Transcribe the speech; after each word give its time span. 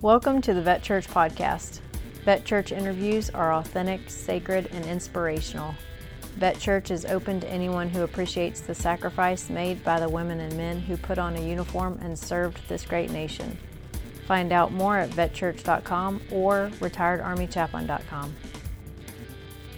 Welcome 0.00 0.40
to 0.42 0.54
the 0.54 0.62
Vet 0.62 0.84
Church 0.84 1.08
Podcast. 1.08 1.80
Vet 2.24 2.44
Church 2.44 2.70
interviews 2.70 3.30
are 3.30 3.54
authentic, 3.54 4.08
sacred, 4.08 4.68
and 4.70 4.86
inspirational. 4.86 5.74
Vet 6.36 6.56
Church 6.60 6.92
is 6.92 7.04
open 7.04 7.40
to 7.40 7.50
anyone 7.50 7.88
who 7.88 8.04
appreciates 8.04 8.60
the 8.60 8.76
sacrifice 8.76 9.50
made 9.50 9.82
by 9.82 9.98
the 9.98 10.08
women 10.08 10.38
and 10.38 10.56
men 10.56 10.78
who 10.78 10.96
put 10.96 11.18
on 11.18 11.34
a 11.34 11.40
uniform 11.40 11.98
and 12.00 12.16
served 12.16 12.60
this 12.68 12.84
great 12.84 13.10
nation. 13.10 13.58
Find 14.28 14.52
out 14.52 14.70
more 14.70 14.96
at 14.96 15.10
vetchurch.com 15.10 16.22
or 16.30 16.70
retiredarmychaplain.com. 16.78 18.36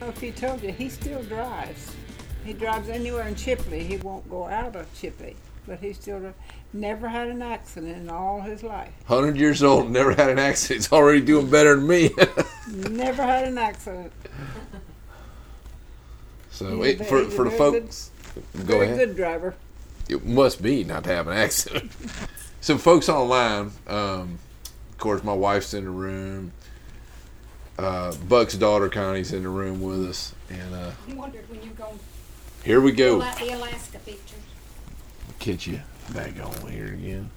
If 0.03 0.21
he 0.21 0.33
told 0.33 0.63
you, 0.63 0.73
he 0.73 0.91
still 0.91 1.23
drives. 1.23 1.97
He 2.45 2.53
drives 2.53 2.91
anywhere 2.91 3.27
in 3.27 3.37
Chipley. 3.37 3.87
He 3.87 3.97
won't 3.97 4.29
go 4.29 4.49
out 4.49 4.77
of 4.77 4.93
Chipley, 4.93 5.37
but 5.67 5.79
he 5.81 5.93
still 5.93 6.35
never 6.73 7.09
had 7.09 7.29
an 7.29 7.43
accident 7.43 7.97
in 7.97 8.11
all 8.11 8.41
his 8.41 8.63
life. 8.63 8.93
100 9.07 9.37
years 9.37 9.63
old, 9.63 9.91
never 9.91 10.13
had 10.13 10.31
an 10.31 10.39
accident. 10.39 10.85
He's 10.85 10.93
already 10.93 11.21
doing 11.21 11.51
better 11.51 11.77
than 11.77 11.87
me. 11.87 12.11
never 12.69 13.23
had 13.23 13.45
an 13.47 13.59
accident. 13.59 14.13
so, 16.51 16.71
He's 16.71 16.79
wait, 16.79 17.01
a 17.01 17.05
for, 17.05 17.25
for 17.25 17.45
the 17.45 17.51
very 17.51 17.59
folks, 17.81 18.11
go 18.67 18.79
Very 18.79 18.87
ahead. 18.87 18.99
good 18.99 19.17
driver. 19.17 19.55
It 20.09 20.25
must 20.25 20.63
be 20.63 20.83
not 20.85 21.05
to 21.05 21.11
have 21.11 21.29
an 21.29 21.37
accident. 21.37 21.91
so, 22.61 22.79
folks 22.79 23.09
online, 23.09 23.73
um, 23.87 24.39
of 24.91 24.99
course, 24.99 25.23
my 25.23 25.33
wife's 25.33 25.73
in 25.75 25.85
the 25.85 25.91
room. 25.91 26.53
Uh, 27.79 28.15
Buck's 28.29 28.55
daughter, 28.55 28.89
Connie's 28.89 29.33
in 29.33 29.43
the 29.45 29.49
room 29.49 29.81
with 29.81 30.07
us. 30.09 30.35
And 30.51 30.75
uh, 30.75 30.91
I 31.09 31.15
wondered 31.15 31.49
when 31.49 31.63
you're 31.63 31.73
going 31.75 31.99
here 32.65 32.81
we 32.81 32.93
go. 32.93 33.21
pull 33.21 33.47
the 33.47 33.55
Alaska 33.55 33.99
pictures. 34.01 34.40
Catch 35.41 35.67
you 35.67 35.81
back 36.13 36.33
on 36.45 36.71
here 36.71 36.89
again. 36.89 37.31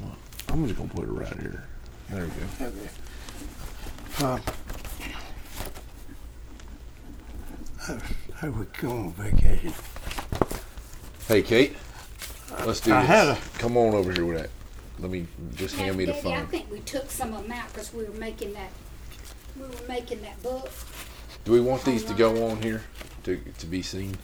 Well, 0.00 0.16
I'm 0.48 0.64
just 0.66 0.76
going 0.78 0.88
to 0.90 0.94
put 0.94 1.04
it 1.04 1.12
right 1.12 1.40
here. 1.40 1.64
There 2.10 2.24
we 2.24 2.66
go. 4.20 4.26
Uh, 4.26 4.38
I, 7.88 7.98
I 8.42 8.48
would 8.50 8.72
go 8.78 8.90
on 8.90 9.12
vacation. 9.14 9.72
Hey, 11.26 11.42
Kate. 11.42 11.74
Let's 12.66 12.80
do 12.80 12.92
I 12.94 13.00
this. 13.00 13.08
had 13.08 13.28
a- 13.28 13.38
Come 13.58 13.76
on 13.78 13.94
over 13.94 14.12
here 14.12 14.26
with 14.26 14.36
that. 14.38 14.50
Let 15.00 15.10
me 15.10 15.26
just 15.56 15.74
hand 15.76 15.96
me 15.96 16.04
the 16.04 16.12
Daddy, 16.12 16.28
I 16.32 16.36
phone. 16.36 16.46
think 16.48 16.70
we 16.70 16.80
took 16.80 17.10
some 17.10 17.32
of 17.34 17.42
them 17.42 17.52
out 17.52 17.72
because 17.72 17.92
we 17.92 18.04
were 18.04 18.12
making 18.12 18.52
that, 18.52 18.70
we 19.56 19.62
were 19.62 19.88
making 19.88 20.20
that 20.22 20.40
book. 20.42 20.70
Do 21.44 21.52
we 21.52 21.60
want 21.60 21.84
these 21.84 22.04
to 22.04 22.14
go 22.14 22.46
on 22.48 22.62
here 22.62 22.82
to 23.24 23.40
to 23.58 23.66
be 23.66 23.82
seen? 23.82 24.16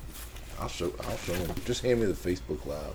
I'll 0.61 0.69
show. 0.69 0.93
I'll 1.09 1.17
show 1.19 1.33
them. 1.33 1.57
Just 1.65 1.83
hand 1.83 2.01
me 2.01 2.07
the 2.07 2.13
Facebook 2.13 2.65
Live. 2.67 2.95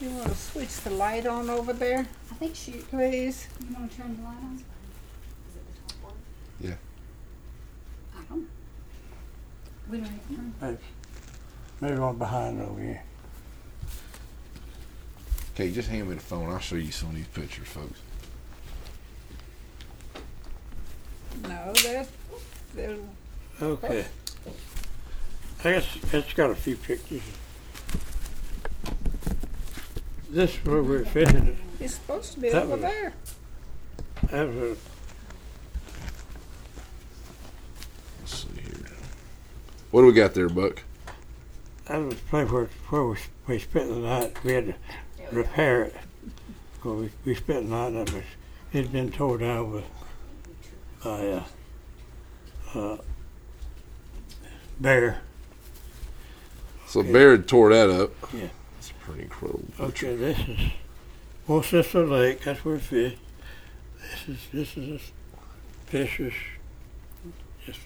You 0.00 0.10
want 0.10 0.28
to 0.28 0.34
switch 0.34 0.76
the 0.80 0.90
light 0.90 1.26
on 1.26 1.50
over 1.50 1.72
there, 1.72 2.06
I 2.30 2.34
think 2.36 2.54
she, 2.54 2.72
please. 2.72 3.48
you 3.60 3.66
please? 3.66 3.76
want 3.78 3.90
to 3.90 3.96
turn 3.98 4.16
the 4.16 4.22
light 4.22 4.36
on? 4.42 4.54
Is 4.54 5.56
it 5.56 5.62
the 5.86 5.92
top 5.94 6.02
one? 6.04 6.14
Yeah. 6.60 6.74
I 8.16 8.22
don't. 8.28 8.48
We 9.90 9.98
don't 9.98 10.06
have 10.06 10.28
to 10.28 10.34
turn. 10.34 10.54
Maybe, 10.60 10.78
maybe 11.80 11.98
one 11.98 12.16
behind 12.16 12.62
over 12.62 12.80
here. 12.80 13.02
Okay, 15.54 15.70
just 15.70 15.88
hand 15.88 16.08
me 16.08 16.14
the 16.14 16.20
phone. 16.20 16.50
I'll 16.50 16.58
show 16.58 16.76
you 16.76 16.92
some 16.92 17.10
of 17.10 17.16
these 17.16 17.26
pictures, 17.26 17.68
folks. 17.68 18.00
No, 21.42 21.72
there's, 21.82 22.08
there's 22.74 22.98
Okay. 23.60 24.06
I 25.62 25.72
guess 25.72 25.86
it's 26.12 26.32
got 26.32 26.50
a 26.50 26.54
few 26.54 26.76
pictures. 26.76 27.22
This 30.30 30.54
is 30.56 30.64
where 30.64 30.82
we're 30.82 31.04
fishing. 31.04 31.58
it's 31.80 31.94
supposed 31.94 32.32
to 32.34 32.40
be 32.40 32.50
That 32.50 32.62
over 32.62 32.72
was- 32.72 32.80
there. 32.82 33.12
That 34.30 34.48
was 34.48 34.78
Let's 38.20 38.34
see 38.42 38.48
here. 38.60 38.86
What 39.90 40.02
do 40.02 40.06
we 40.06 40.12
got 40.12 40.34
there, 40.34 40.48
Buck? 40.48 40.82
that 41.88 41.98
was 41.98 42.14
the 42.14 42.20
place 42.22 42.50
where, 42.50 42.68
where 42.90 43.04
we, 43.04 43.16
we 43.48 43.58
spent 43.58 43.88
the 43.90 43.96
night. 43.96 44.36
We 44.44 44.52
had 44.52 44.66
to 44.66 44.74
repair 45.32 45.82
it. 45.84 45.96
'Cause 46.80 46.98
we, 47.02 47.10
we 47.26 47.34
spent 47.34 47.68
the 47.68 47.74
night 47.76 47.88
and 47.88 48.08
it 48.08 48.14
was 48.14 48.22
it 48.72 48.82
had 48.84 48.92
been 48.92 49.10
tore 49.12 49.36
down 49.36 49.72
with 49.72 49.84
by 51.04 51.28
uh, 51.28 51.44
uh, 52.78 52.96
bear. 54.78 55.20
So 56.90 57.00
Okay. 57.00 57.12
Bear 57.12 57.30
had 57.30 57.46
tore 57.46 57.72
that 57.72 57.88
up. 57.88 58.10
Yeah. 58.34 58.48
It's 58.80 58.92
pretty 58.98 59.22
incredible 59.22 59.62
picture. 59.78 60.08
Okay, 60.08 60.16
this 60.16 60.38
is 60.40 60.58
Old 61.48 61.64
Sister 61.64 62.04
Lake. 62.04 62.42
That's 62.42 62.64
where 62.64 62.74
we 62.74 62.80
fish. 62.80 63.14
This 64.26 64.28
is 64.28 64.38
this 64.52 64.76
is 64.76 65.00
a 65.00 65.88
fishers. 65.88 66.34
Just 67.64 67.78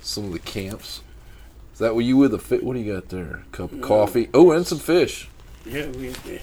Some 0.00 0.24
of 0.24 0.32
the 0.32 0.40
camps. 0.40 1.02
Is 1.74 1.78
that 1.78 1.94
what 1.94 2.04
you 2.04 2.16
with 2.16 2.34
a 2.34 2.40
fit? 2.40 2.64
What 2.64 2.74
do 2.74 2.80
you 2.80 2.92
got 2.92 3.08
there? 3.08 3.44
A 3.46 3.56
cup 3.56 3.70
of 3.70 3.80
coffee. 3.80 4.28
Oh, 4.34 4.50
and 4.50 4.66
some 4.66 4.80
fish. 4.80 5.28
yeah, 5.64 5.86
we 5.86 6.12
fish. 6.12 6.42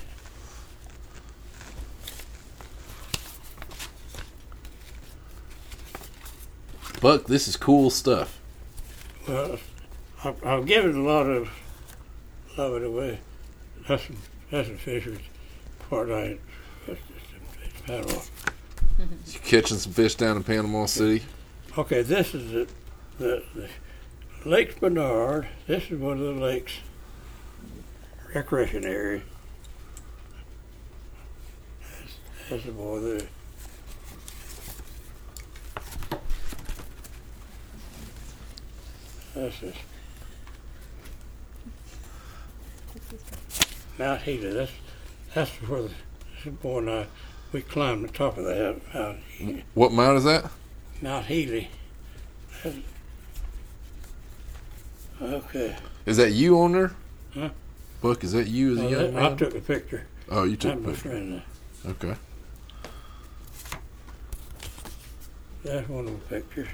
Buck, 7.01 7.25
this 7.25 7.49
is 7.49 7.57
cool 7.57 7.89
stuff. 7.89 8.39
Well, 9.27 9.59
I, 10.25 10.33
I'll 10.43 10.63
give 10.63 10.85
it 10.85 10.95
a 10.95 11.01
lot 11.01 11.27
of 11.27 11.49
love 12.57 12.73
it 12.73 12.83
away. 12.83 13.19
That's 13.87 14.03
that's 14.49 14.67
some 14.67 14.77
fishers 14.77 15.19
part 15.89 16.09
I 16.09 16.37
that's 16.87 16.99
just 16.99 17.31
a, 17.31 17.65
it's 17.65 17.81
Panama. 17.85 18.21
You 18.97 19.39
catching 19.41 19.77
some 19.77 19.91
fish 19.91 20.15
down 20.15 20.37
in 20.37 20.43
Panama 20.43 20.85
City? 20.85 21.23
Okay, 21.77 22.01
this 22.01 22.33
is 22.33 22.51
the, 22.51 22.67
the, 23.19 23.43
the 23.53 23.69
Lake 24.49 24.79
Bernard. 24.79 25.47
This 25.67 25.91
is 25.91 25.99
one 25.99 26.13
of 26.13 26.35
the 26.35 26.41
lakes 26.41 26.73
recreation 28.33 28.85
area. 28.85 29.21
That's, 31.81 32.13
that's 32.49 32.63
the 32.63 32.71
boy 32.71 32.99
there. 33.01 33.21
That's. 39.35 39.77
Mount 43.97 44.21
Healy. 44.21 44.53
That's 44.53 44.71
that's 45.33 45.51
where 45.63 45.83
the 46.43 46.51
boy 46.51 46.79
and 46.79 46.89
I 46.89 47.07
we 47.51 47.61
climbed 47.61 48.03
the 48.03 48.07
top 48.11 48.37
of 48.37 48.45
that 48.45 48.81
Mount 48.93 49.19
Healy. 49.37 49.63
What 49.73 49.91
mount 49.91 50.17
is 50.17 50.23
that? 50.25 50.49
Mount 51.01 51.25
Healy. 51.25 51.69
Okay. 55.21 55.75
Is 56.05 56.17
that 56.17 56.31
you 56.31 56.59
on 56.59 56.73
there? 56.73 56.91
Huh? 57.33 57.49
Buck, 58.01 58.23
is 58.23 58.33
that 58.33 58.47
you 58.47 58.73
as 58.73 58.79
a 58.79 58.81
Well, 58.81 58.91
young 58.91 59.13
that- 59.13 59.23
I 59.23 59.29
man? 59.29 59.37
took 59.37 59.55
a 59.55 59.61
picture. 59.61 60.05
Oh, 60.29 60.43
you 60.43 60.57
took 60.57 60.71
a 60.71 60.75
I'm 60.75 60.83
my 60.83 60.91
picture. 60.91 61.41
Okay. 61.87 62.15
That's 65.63 65.89
one 65.89 66.07
of 66.07 66.13
the 66.29 66.35
pictures. 66.41 66.67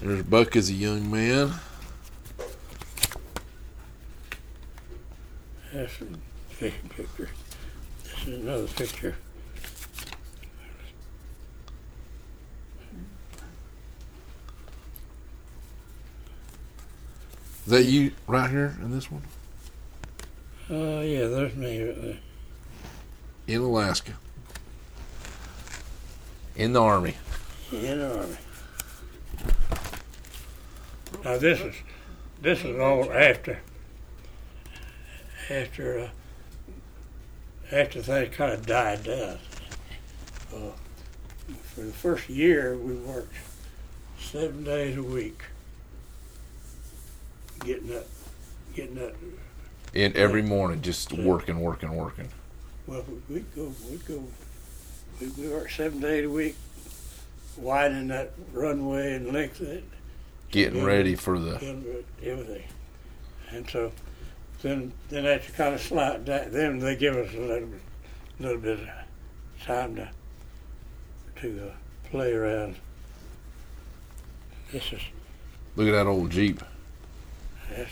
There's 0.00 0.22
Buck 0.24 0.56
as 0.56 0.70
a 0.70 0.72
young 0.72 1.10
man. 1.10 1.52
That's 5.72 5.92
a 6.00 6.06
fishing 6.62 6.88
picture. 6.90 7.28
This 8.04 8.28
is 8.28 8.40
another 8.40 8.66
picture. 8.68 9.16
Is 17.66 17.72
that 17.72 17.82
you 17.82 18.12
right 18.28 18.48
here 18.48 18.76
in 18.80 18.92
this 18.92 19.10
one? 19.10 19.22
Uh, 20.70 21.00
yeah, 21.00 21.26
there's 21.26 21.56
me 21.56 21.82
right 21.82 22.00
there. 22.00 22.18
In 23.48 23.62
Alaska. 23.62 24.12
In 26.54 26.74
the 26.74 26.80
army. 26.80 27.16
In 27.72 27.98
the 27.98 28.20
army. 28.20 28.36
Now 31.24 31.38
this 31.38 31.60
is 31.60 31.74
this 32.40 32.64
is 32.64 32.78
all 32.78 33.12
after 33.12 33.58
after 35.50 35.98
uh, 35.98 36.08
after 37.72 38.02
things 38.02 38.34
kind 38.34 38.52
of 38.52 38.66
died 38.66 39.04
down. 39.04 39.38
Uh, 40.54 40.70
for 41.62 41.80
the 41.80 41.92
first 41.92 42.28
year, 42.28 42.76
we 42.76 42.94
worked 42.94 43.34
seven 44.20 44.62
days 44.62 44.96
a 44.96 45.02
week, 45.02 45.42
getting 47.64 47.88
that 47.88 48.06
getting 48.74 48.94
that. 48.96 49.14
In 49.94 50.16
every 50.16 50.42
morning, 50.42 50.80
just 50.80 51.12
working, 51.12 51.60
working, 51.60 51.94
working. 51.94 52.28
Well, 52.86 53.04
we'd 53.28 53.44
go 53.54 53.74
we'd 53.90 54.06
go 54.06 54.22
we 55.20 55.28
we 55.28 55.48
worked 55.48 55.72
seven 55.72 56.00
days 56.00 56.26
a 56.26 56.30
week, 56.30 56.56
widening 57.56 58.08
that 58.08 58.32
runway 58.52 59.14
and 59.14 59.32
length 59.32 59.60
of 59.60 59.68
it. 59.68 59.84
Getting 60.50 60.84
ready 60.84 61.14
for 61.14 61.38
the. 61.38 61.56
and 61.56 62.04
everything. 62.22 62.64
And 63.50 63.68
so 63.68 63.92
then 64.62 64.92
then 65.08 65.26
after 65.26 65.52
kind 65.52 65.74
of 65.74 65.80
slide 65.80 66.24
that 66.26 66.52
then 66.52 66.78
they 66.78 66.96
give 66.96 67.16
us 67.16 67.32
a 67.34 67.38
little 67.40 67.68
bit 67.68 67.80
little 68.40 68.58
bit 68.58 68.80
of 68.80 68.88
time 69.64 69.96
to 69.96 70.08
to 71.40 71.68
uh, 71.68 71.72
play 72.10 72.32
around. 72.32 72.76
This 74.70 74.92
is 74.92 75.00
Look 75.76 75.88
at 75.88 75.92
that 75.92 76.06
old 76.06 76.30
Jeep. 76.30 76.62
that's 77.70 77.90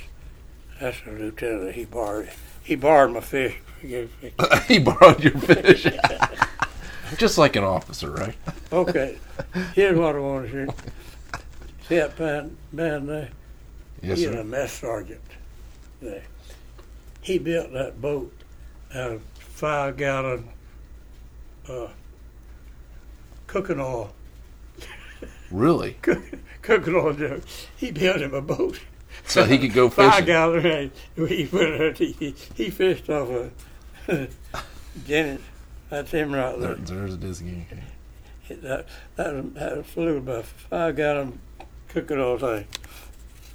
that's 0.81 0.99
a 1.07 1.11
lieutenant. 1.11 1.65
That 1.65 1.75
he 1.75 1.85
borrowed 1.85 2.31
he 2.63 2.77
borrowed 2.77 3.13
my 3.13 3.21
fish. 3.21 3.57
He 3.81 4.79
borrowed 4.79 5.23
your 5.25 5.39
fish. 5.39 5.87
Just 7.17 7.39
like 7.39 7.57
an 7.57 7.65
officer, 7.65 8.11
right? 8.13 8.37
Okay, 8.73 9.19
here's 9.75 9.99
what 9.99 10.15
I 10.15 10.19
want 10.21 10.47
to 10.47 10.51
hear. 10.51 10.69
See 11.89 11.97
that 11.97 12.19
man, 12.21 12.57
man 12.71 13.07
there? 13.07 13.31
Yes, 14.03 14.19
He's 14.19 14.29
a 14.29 14.45
mess 14.45 14.73
sergeant. 14.73 15.21
There. 16.01 16.23
He 17.23 17.39
built 17.39 17.73
that 17.73 18.01
boat 18.01 18.33
out 18.95 19.13
of 19.13 19.23
five 19.39 19.97
gallon 19.97 20.49
uh, 21.69 21.89
cooking 23.47 23.81
oil. 23.81 24.13
Really? 25.51 25.97
cooking 26.63 26.95
oil. 26.95 27.41
He 27.77 27.91
built 27.93 28.19
him 28.23 28.35
a 28.35 28.41
boat. 28.41 28.81
So 29.27 29.45
he 29.45 29.59
could 29.59 29.73
go 29.75 29.91
fishing. 29.91 30.11
Five 30.11 30.27
gallon. 30.27 30.67
and 30.67 30.91
He 31.29 31.47
put 31.47 31.69
it. 31.69 31.99
He, 31.99 32.35
he 32.55 32.71
fished 32.71 33.11
off 33.11 33.29
of 33.29 33.53
Jennings. 35.07 35.41
That's 35.91 36.11
him 36.13 36.33
right 36.33 36.59
There, 36.59 36.75
there. 36.77 36.97
there's 36.99 37.15
a 37.15 37.17
Disney 37.17 37.67
game. 37.69 37.83
That 38.63 38.87
that 39.17 39.55
that 39.55 39.87
flew 39.87 40.17
about 40.19 40.45
five 40.45 40.97
gallon 40.97 41.39
cooking 41.89 42.19
oil 42.19 42.39
thing. 42.39 42.67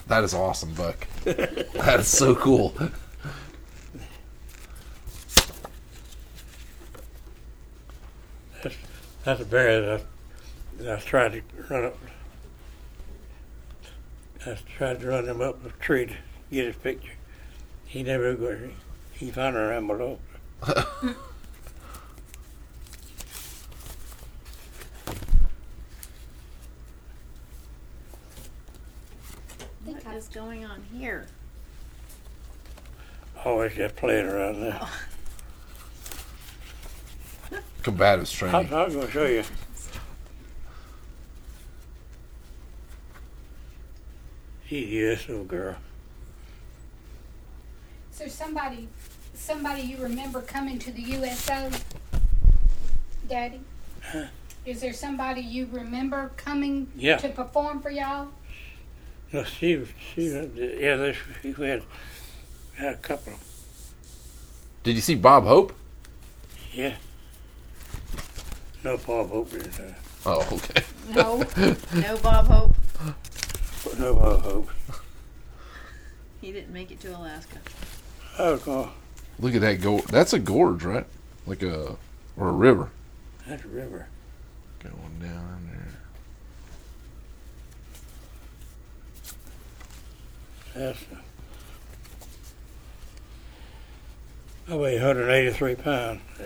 That 0.08 0.24
is 0.24 0.34
awesome, 0.34 0.74
Buck. 0.74 1.08
that 1.24 2.00
is 2.02 2.08
so 2.08 2.36
cool. 2.36 2.74
That's 9.24 9.42
a 9.42 9.46
bear 9.46 9.82
that 9.82 10.02
I, 10.02 10.84
that 10.84 10.98
I 10.98 11.02
tried 11.02 11.34
to 11.34 11.42
run 11.70 11.86
up. 11.86 11.98
I 14.46 14.58
tried 14.78 15.00
to 15.00 15.08
run 15.08 15.26
him 15.26 15.42
up 15.42 15.66
a 15.66 15.70
tree 15.82 16.06
to 16.06 16.14
get 16.52 16.66
his 16.66 16.76
picture. 16.76 17.14
He 17.86 18.04
never 18.04 18.36
got. 18.36 18.58
He 19.14 19.32
found 19.32 19.56
an 19.58 19.72
envelope. 19.72 20.22
What 30.16 30.16
is 30.16 30.28
going 30.30 30.64
on 30.64 30.82
here? 30.94 31.28
Always 33.44 33.76
just 33.76 33.96
playing 33.98 34.28
around 34.28 34.62
there. 34.62 34.78
Oh, 34.82 35.00
Combative 37.86 38.28
I, 38.28 38.34
training. 38.36 38.74
I'm 38.74 38.92
going 38.92 39.06
to 39.06 39.12
show 39.12 39.26
you. 39.28 39.44
She's 44.68 44.88
a 44.88 44.92
U.S. 44.92 45.30
little 45.30 45.44
girl. 45.44 45.76
So 48.10 48.28
somebody, 48.28 48.88
somebody 49.36 49.84
you 49.84 49.98
remember 49.98 50.42
coming 50.42 50.80
to 50.80 50.92
the 50.92 51.02
USO, 51.04 51.70
Daddy? 53.30 53.62
Is 54.66 54.82
there 54.82 54.92
somebody 54.94 55.42
you 55.42 55.68
remember 55.72 56.32
coming 56.38 56.88
Yeah. 56.96 57.18
to 57.18 57.30
perform 57.30 57.84
for 57.84 57.92
y'all? 57.92 58.30
No, 59.32 59.44
she 59.44 59.76
was. 59.76 59.90
She. 60.16 60.24
Yeah, 60.30 60.96
this, 60.96 61.18
we 61.44 61.52
had, 61.68 61.84
had 62.78 62.94
a 62.96 62.98
couple. 62.98 63.34
Did 64.82 64.96
you 64.96 65.02
see 65.02 65.14
Bob 65.14 65.44
Hope? 65.44 65.72
yeah. 66.74 66.96
No 68.86 68.98
Paul 69.00 69.26
Hope 69.26 69.52
in 69.52 69.68
there. 69.72 69.96
Oh, 70.28 70.48
okay. 70.52 70.84
No, 71.10 71.44
no 71.96 72.18
Bob 72.18 72.46
Hope. 72.46 72.76
No 73.98 74.16
Paul 74.16 74.40
Hope. 74.42 74.70
He 76.40 76.52
didn't 76.52 76.72
make 76.72 76.92
it 76.92 77.00
to 77.00 77.18
Alaska. 77.18 77.58
Oh, 78.38 78.48
I 78.48 78.52
was 78.52 78.62
going. 78.62 78.92
Look 79.40 79.56
at 79.56 79.62
that 79.62 79.82
gorge. 79.82 80.04
That's 80.06 80.34
a 80.34 80.40
gorge, 80.40 80.84
right? 80.84 81.08
Like 81.48 81.64
a 81.64 81.96
or 82.38 82.50
a 82.50 82.52
river 82.52 82.92
That's 83.48 83.66
a 83.66 83.68
river. 83.70 84.08
going 84.84 85.20
down 85.20 85.58
in 85.62 85.72
there. 90.76 90.92
That's. 90.94 91.00
I 94.70 94.76
weigh 94.76 94.96
183 94.96 95.76
pounds. 95.76 96.22
Oh, 96.40 96.44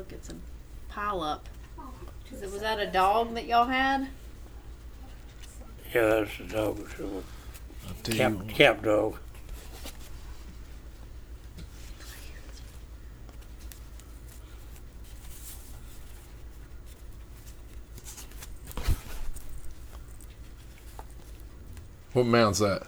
look, 0.00 0.12
it's 0.12 0.30
a 0.30 0.34
pile 0.88 1.20
up. 1.20 1.46
Oh, 1.78 1.90
Is 2.32 2.40
it, 2.40 2.50
was 2.50 2.62
that 2.62 2.80
a 2.80 2.86
dog 2.86 3.34
that 3.34 3.44
y'all 3.44 3.66
had? 3.66 4.08
Yeah, 5.94 6.06
that's 6.06 6.40
a 6.40 6.44
dog. 6.44 6.78
It's 6.80 6.98
a 6.98 7.02
I'll 7.04 7.12
you 8.06 8.14
camp, 8.14 8.48
camp 8.48 8.82
dog. 8.82 9.18
What 22.14 22.24
mountain's 22.24 22.60
that? 22.60 22.86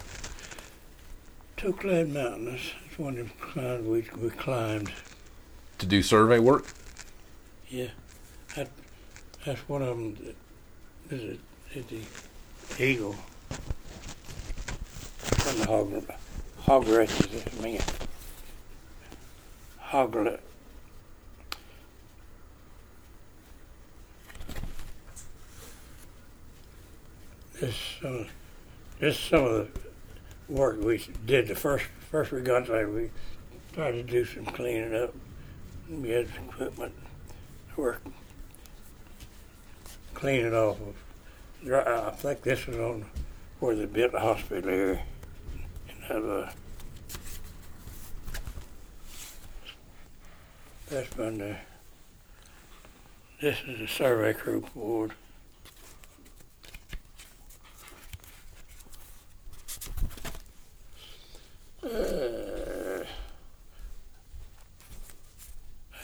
Two 1.58 1.74
Clad 1.74 2.08
Mountains. 2.08 2.72
It's 2.86 2.98
one 2.98 3.18
of 3.18 3.28
them 3.28 3.32
climbed, 3.38 3.86
we, 3.86 4.06
we 4.18 4.30
climbed. 4.30 4.90
To 5.78 5.86
do 5.86 6.02
survey 6.02 6.38
work? 6.38 6.64
Yeah, 7.72 7.86
that, 8.54 8.68
that's 9.46 9.66
one 9.66 9.80
of 9.80 9.96
them. 9.96 10.34
Is 11.08 11.22
it, 11.22 11.40
is 11.72 11.86
the 11.86 12.84
eagle? 12.84 13.14
From 15.38 15.58
the 15.58 15.66
hog, 15.66 16.04
hog 16.58 16.86
wretches, 16.86 17.42
I 17.58 17.62
mean, 17.62 17.80
hog. 19.78 20.12
This 27.58 27.74
of- 28.02 28.30
this 29.00 29.18
some 29.18 29.44
of 29.44 29.52
the 29.52 30.52
work 30.52 30.78
we 30.78 31.02
did. 31.24 31.48
The 31.48 31.54
first 31.54 31.86
first 32.10 32.32
we 32.32 32.42
got 32.42 32.66
there, 32.66 32.86
we 32.90 33.08
tried 33.72 33.92
to 33.92 34.02
do 34.02 34.26
some 34.26 34.44
cleaning 34.44 34.94
up. 34.94 35.14
We 35.88 36.10
had 36.10 36.28
some 36.34 36.50
equipment 36.50 36.92
work 37.76 38.02
clean 40.22 40.46
it 40.46 40.54
off 40.54 40.78
of. 40.80 41.72
I 41.72 42.10
think 42.10 42.42
this 42.42 42.64
was 42.68 42.76
on 42.76 43.04
where 43.58 43.74
they 43.74 43.86
built 43.86 44.12
the 44.12 44.20
hospital 44.20 44.70
here. 44.70 45.02
And 45.88 46.04
have 46.04 46.24
a. 46.24 46.54
That's 50.90 51.12
been 51.14 51.38
there. 51.38 51.62
This 53.40 53.58
is 53.66 53.80
the 53.80 53.88
survey 53.88 54.32
crew 54.32 54.64
board. 54.76 55.10
Uh, 61.82 63.04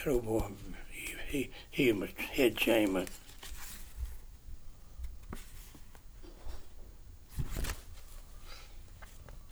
old 0.08 0.24
boy, 0.24 0.42
he, 1.78 1.92
was 1.92 2.10
head 2.32 2.56
chamber. 2.56 3.04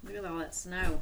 Look 0.03 0.17
at 0.17 0.25
all 0.25 0.39
that 0.39 0.53
snow. 0.53 1.01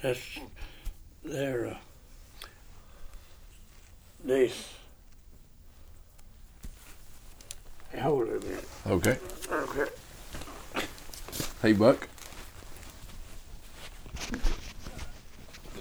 That's 0.00 0.20
there. 1.24 1.66
uh, 1.66 1.74
this. 4.24 4.77
Hold 7.98 8.28
it 8.28 8.42
a 8.42 8.46
minute. 8.46 8.68
Okay. 8.86 9.18
Okay. 9.50 9.90
Hey, 11.62 11.72
Buck. 11.72 12.08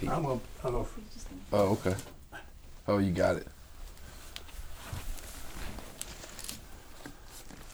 I'm 0.01 0.23
gonna, 0.23 0.39
I'm 0.63 0.71
gonna, 0.73 0.85
Oh, 1.53 1.71
okay. 1.73 1.95
Oh, 2.87 2.97
you 2.99 3.11
got 3.11 3.35
it. 3.37 3.47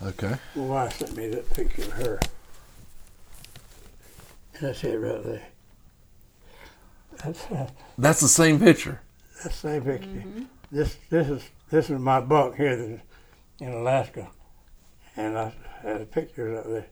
Okay. 0.02 0.36
my 0.56 0.64
wife 0.64 0.98
sent 0.98 1.16
me 1.16 1.30
that 1.30 1.50
picture 1.54 1.84
of 1.84 1.92
her. 1.94 2.20
That's 4.60 4.84
it 4.84 4.96
right 4.98 5.24
there. 5.24 5.44
That's, 7.24 7.44
uh, 7.52 7.70
That's 7.98 8.20
the 8.20 8.28
same 8.28 8.60
picture. 8.60 9.02
that's 9.44 9.62
the 9.62 9.70
same 9.70 9.84
picture. 9.84 10.24
This 10.72 10.98
this 11.10 11.30
is 11.30 11.44
this 11.70 11.90
is 11.90 12.00
my 12.00 12.20
buck 12.20 12.56
here 12.56 12.76
that, 12.76 13.00
in 13.60 13.70
Alaska, 13.72 14.30
and 15.16 15.38
I 15.38 15.54
had 15.82 16.12
pictures 16.12 16.66
of 16.66 16.72
the 16.72 16.86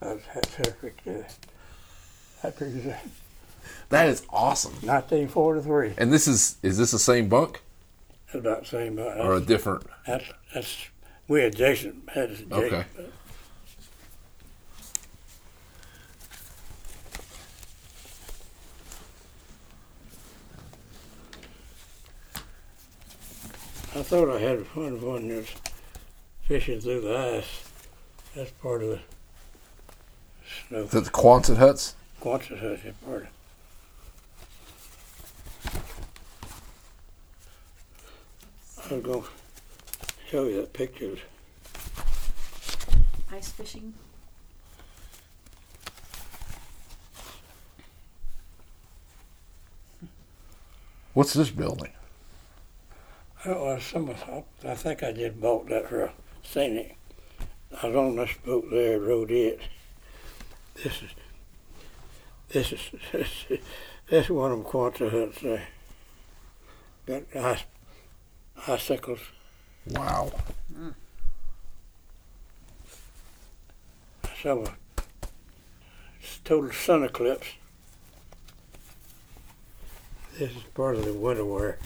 of 0.00 0.22
that 0.34 0.42
that 0.58 0.80
picture. 0.80 1.26
That 2.42 2.58
picture's 2.58 2.86
uh, 2.86 2.98
That 3.88 4.08
is 4.08 4.24
awesome. 4.30 4.72
1943. 4.72 5.94
And 5.98 6.12
this 6.12 6.28
is 6.28 6.56
is 6.62 6.78
this 6.78 6.90
the 6.92 6.98
same 6.98 7.28
bunk 7.28 7.62
about 8.32 8.62
the 8.62 8.66
same. 8.66 8.96
But 8.96 9.18
or 9.20 9.34
a 9.34 9.40
different? 9.40 9.86
that's 10.06 10.24
that's 10.54 10.88
we 11.28 11.42
adjacent 11.42 12.08
had 12.10 12.30
had 12.30 12.52
Okay. 12.52 12.84
I 23.94 24.02
thought 24.02 24.28
I 24.28 24.38
had 24.38 24.66
fun 24.66 25.00
when 25.00 25.32
I 25.32 25.36
was 25.36 25.48
fishing 26.46 26.80
through 26.80 27.00
the 27.00 27.16
ice. 27.38 27.64
That's 28.34 28.52
part 28.52 28.82
of 28.82 28.90
the 28.90 29.00
snow. 30.68 30.78
Is 30.84 30.90
that 30.90 31.04
the 31.04 31.10
Quonset 31.10 31.56
huts? 31.56 31.96
Quonset 32.20 32.60
hut 32.60 32.78
is 32.84 32.94
part 33.04 33.22
of. 33.22 33.28
I 38.78 38.94
was 38.94 39.02
going 39.02 39.22
to 39.22 39.28
show 40.30 40.44
you 40.44 40.60
the 40.60 40.68
picture. 40.68 41.16
Ice 43.32 43.50
fishing. 43.50 43.92
What's 51.12 51.32
this 51.32 51.50
building? 51.50 51.90
That 53.44 53.58
was 53.58 53.82
some 53.82 54.08
of, 54.10 54.44
I 54.64 54.74
think 54.74 55.02
I 55.02 55.10
just 55.10 55.40
bought 55.40 55.68
that 55.70 55.88
for 55.88 56.04
a 56.04 56.12
scenic. 56.50 56.96
I 57.82 57.88
was 57.88 57.96
on 57.96 58.16
this 58.16 58.30
boat 58.44 58.66
there, 58.70 59.00
rode 59.00 59.30
it. 59.30 59.60
This 60.74 61.02
is, 61.02 61.10
this 62.48 62.72
is, 62.72 62.80
this 63.12 63.28
is, 63.50 63.58
this 64.08 64.24
is 64.24 64.30
one 64.30 64.52
of 64.52 64.58
them 64.58 64.66
Quonset 64.66 65.10
huts 65.10 65.40
there. 65.40 65.66
Got 67.06 67.22
ice, 67.36 67.64
icicles. 68.66 69.20
Wow. 69.90 70.32
Some 74.42 74.58
of 74.58 74.68
uh, 74.68 74.72
it's 76.20 76.38
total 76.44 76.72
sun 76.72 77.04
eclipse. 77.04 77.46
This 80.38 80.50
is 80.50 80.62
part 80.74 80.96
of 80.96 81.04
the 81.04 81.14
winter 81.14 81.44
wear. 81.44 81.78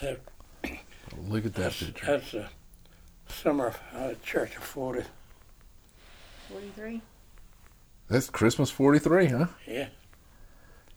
That, 0.00 0.20
Look 1.68 1.82
at 1.82 1.94
that 1.94 2.00
that's, 2.00 2.00
picture. 2.00 2.06
that's 2.06 2.30
the 3.28 3.32
summer 3.34 3.74
uh, 3.94 4.14
church 4.24 4.56
of 4.56 4.62
40. 4.64 5.02
43. 6.50 7.02
That's 8.08 8.30
Christmas 8.30 8.70
43, 8.70 9.26
huh? 9.26 9.46
Yeah, 9.66 9.74
It 9.82 9.90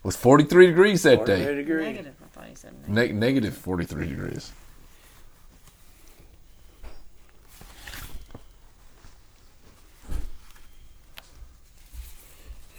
was 0.04 0.16
43 0.16 0.68
degrees 0.68 1.04
that 1.04 1.18
43 1.18 1.46
day. 1.46 1.56
degrees. 1.56 1.86
Negative, 1.88 2.16
I 2.24 2.28
thought 2.28 2.48
he 2.48 2.56
said. 2.56 2.74
negative. 2.88 3.16
Ne- 3.16 3.20
negative 3.20 3.58
43 3.58 4.08
degrees. 4.08 4.52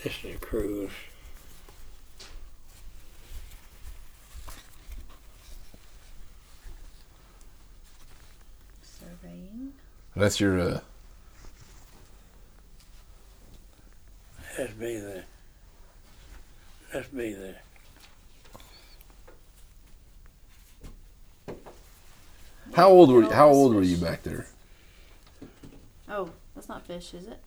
This 0.03 0.13
is 0.25 0.35
a 0.35 0.39
cruise. 0.39 0.91
That's 10.23 10.39
your 10.39 10.61
uh, 10.61 10.81
That's 14.57 14.77
me 14.77 14.97
there. 15.01 15.25
That's 16.93 17.13
me 17.13 17.35
there. 17.35 17.57
How 22.73 22.89
old 22.89 23.11
were 23.11 23.25
you, 23.25 23.31
how 23.31 23.49
old 23.49 23.75
were 23.75 23.83
you 23.83 23.97
back 23.97 24.23
there? 24.23 24.47
Oh, 26.09 26.31
that's 26.55 26.69
not 26.69 26.87
fish, 26.87 27.15
is 27.15 27.27
it? 27.27 27.43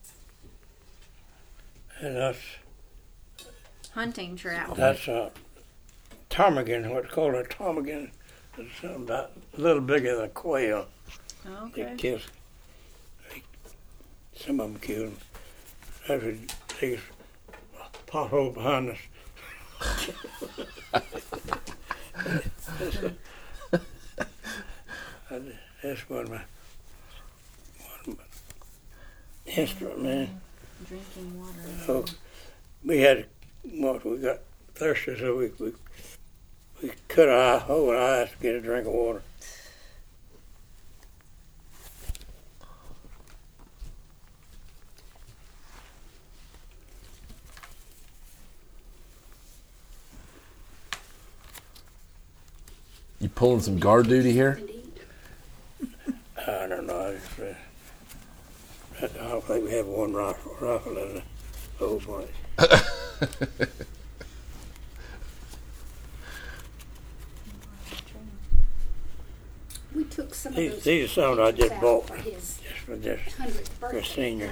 And 2.01 2.17
that's 2.17 2.39
Hunting 3.93 4.35
trout. 4.35 4.75
that's 4.75 5.07
a 5.07 5.31
ptarmigan, 6.29 6.93
what's 6.93 7.09
called 7.09 7.35
a 7.35 7.45
ptarmigan. 7.45 8.11
It's 8.57 8.83
about 8.83 9.31
a 9.57 9.61
little 9.61 9.81
bigger 9.81 10.17
than 10.17 10.25
a 10.25 10.29
quail. 10.29 10.87
Oh, 11.47 11.67
okay. 11.67 11.93
kill 11.97 12.17
they, 12.17 12.23
some 14.45 14.59
of 14.59 14.71
them 14.71 14.79
kill 14.79 15.05
them. 15.05 15.17
That's 16.07 16.23
a 16.23 16.37
big 16.79 16.99
pothole 18.05 18.53
behind 18.53 18.91
us. 18.91 18.97
And 25.29 25.53
That's 25.81 26.09
one 26.09 26.21
of 26.21 26.29
my 26.29 26.37
one 26.37 27.99
of 28.07 28.17
my 28.17 29.51
instrument 29.53 30.01
man. 30.03 30.41
Drinking 30.87 31.39
water. 31.39 31.53
So 31.85 32.05
we 32.83 32.99
had 32.99 33.25
what 33.63 34.05
we 34.05 34.17
got 34.17 34.39
thirsty, 34.75 35.17
so 35.17 35.35
we 35.37 35.51
we, 35.59 35.73
we 36.83 36.91
cut 37.07 37.29
our 37.29 37.59
whole 37.59 37.91
eyes 37.97 38.29
to 38.29 38.37
get 38.41 38.55
a 38.55 38.61
drink 38.61 38.85
of 38.85 38.93
water. 38.93 39.23
You 53.25 53.29
pulling 53.29 53.61
some 53.61 53.79
guard 53.79 54.07
duty 54.07 54.31
here? 54.33 54.59
I 56.45 56.67
don't 56.67 56.85
know. 56.85 57.07
I, 57.07 57.13
just, 59.01 59.15
I 59.19 59.27
don't 59.29 59.43
think 59.43 59.65
we 59.65 59.71
have 59.71 59.87
one 59.87 60.13
rifle, 60.13 60.55
rifle 60.61 60.95
in 60.99 61.13
the 61.15 61.23
whole 61.79 61.99
place. 61.99 62.29
We 69.95 70.03
took 70.03 70.35
some 70.35 70.51
of 70.51 70.57
These, 70.57 70.71
those. 70.73 70.83
these 70.83 71.05
are 71.17 71.35
some 71.35 71.39
I 71.41 71.51
just 71.51 71.81
bought 71.81 72.07
for 72.07 72.17
his 72.17 72.59
just 72.61 72.79
for 72.85 72.95
this. 72.95 73.33
hundredth 73.39 73.79
birthday. 73.79 74.03
senior. 74.03 74.51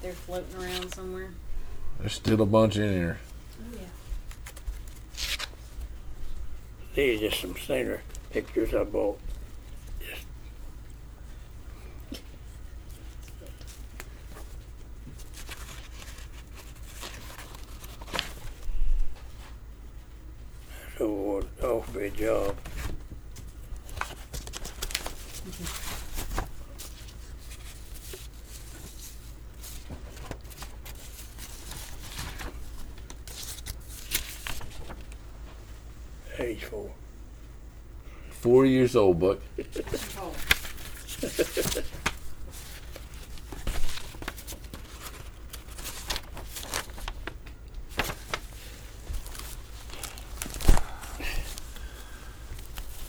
They're 0.00 0.12
floating 0.12 0.62
around 0.62 0.94
somewhere. 0.94 1.30
There's 1.98 2.12
still 2.12 2.40
a 2.40 2.46
bunch 2.46 2.76
in 2.76 2.92
here. 2.92 3.18
Oh, 3.60 3.64
yeah. 3.76 3.80
These 6.96 7.22
are 7.24 7.30
some 7.30 7.54
scenery 7.58 8.00
pictures 8.30 8.74
I 8.74 8.84
bought. 8.84 9.20
Just 10.00 10.26
So 20.96 21.38
it 21.60 21.64
off 21.64 21.92
be 21.92 22.06
a 22.06 22.10
job. 22.10 22.56
Age 36.38 36.64
four. 36.64 36.90
Old, 38.96 39.20
Buck. 39.20 39.38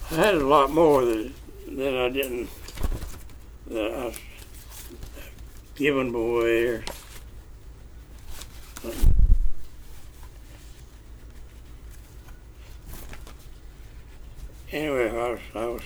I 0.10 0.16
had 0.16 0.36
a 0.36 0.46
lot 0.46 0.72
more 0.72 1.06
that 1.06 1.32
that 1.70 1.98
I 1.98 2.10
didn't 2.10 2.50
that 3.68 3.94
I 3.94 4.14
giving 5.76 6.14
away 6.14 6.68
or 6.68 6.84
um, 8.84 9.17
anyway, 14.72 15.10
I 15.10 15.30
was, 15.32 15.40
I 15.56 15.66
was, 15.66 15.82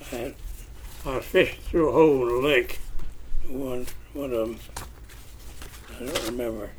I, 0.00 0.16
had, 0.16 0.34
I 1.04 1.16
was 1.16 1.24
fishing 1.24 1.60
through 1.62 1.88
a 1.88 1.92
hole 1.92 2.22
in 2.28 2.42
the 2.42 2.48
lake. 2.48 2.78
One, 3.48 3.86
one 4.12 4.32
of 4.32 4.48
them, 4.48 4.58
I 5.96 6.04
don't 6.04 6.26
remember. 6.26 6.70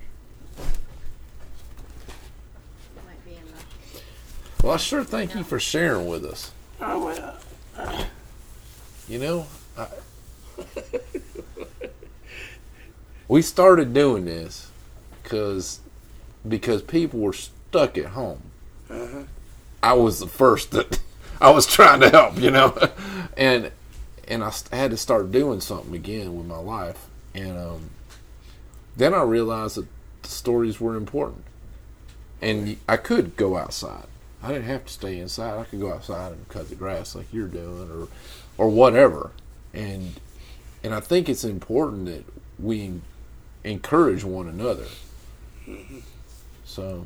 Might 3.06 3.25
be 3.25 3.32
in 3.32 3.46
the. 3.46 4.63
Well, 4.63 4.74
I 4.74 4.77
sure 4.77 5.04
thank 5.04 5.36
you 5.36 5.44
for 5.44 5.60
sharing 5.60 6.08
with 6.08 6.25
us. 6.25 6.51
Oh 6.82 7.06
well, 7.06 7.38
You 9.08 9.20
know, 9.20 9.46
I, 9.77 9.88
we 13.27 13.42
started 13.42 13.94
doing 13.94 14.25
this 14.25 14.72
because 15.24 15.80
because 16.48 16.82
people 16.82 17.20
were 17.20 17.34
stuck 17.34 17.98
at 17.98 18.08
home. 18.08 18.42
uh-huh. 18.89 19.24
I 19.82 19.94
was 19.94 20.20
the 20.20 20.27
first 20.27 20.72
that 20.72 21.00
I 21.42 21.50
was 21.51 21.65
trying 21.65 22.00
to 22.01 22.10
help, 22.10 22.38
you 22.38 22.51
know, 22.51 22.77
and 23.38 23.72
and 24.27 24.44
I 24.44 24.51
had 24.72 24.92
to 24.92 24.98
start 24.98 25.32
doing 25.32 25.62
something 25.62 25.94
again 25.94 26.36
with 26.36 26.48
my 26.48 26.58
life, 26.58 27.06
and 27.34 27.58
um, 27.58 27.89
then 28.96 29.13
I 29.13 29.22
realized 29.22 29.77
that 29.77 29.88
the 30.24 30.30
stories 30.30 30.80
were 30.80 30.96
important, 30.96 31.44
and 32.42 32.77
I 32.88 32.98
could 32.98 33.36
go 33.36 33.58
outside. 33.58 34.08
I 34.42 34.50
didn't 34.50 34.65
have 34.65 34.86
to 34.86 34.94
stay 34.94 35.20
inside. 35.20 35.60
I 35.60 35.63
could 35.63 35.80
go 35.80 35.94
outside 35.94 36.32
and 36.32 36.48
cut 36.50 36.70
the 36.70 36.75
grass 36.75 37.15
like 37.15 37.32
you're 37.32 37.48
doing, 37.48 37.89
or 37.92 38.08
or 38.58 38.70
whatever, 38.70 39.32
and 39.74 40.20
and 40.84 40.94
I 40.94 41.00
think 41.00 41.30
it's 41.30 41.44
important 41.44 42.06
that 42.06 42.25
we 42.60 43.01
encourage 43.63 44.24
one 44.24 44.48
another. 44.48 44.86
So. 46.63 47.06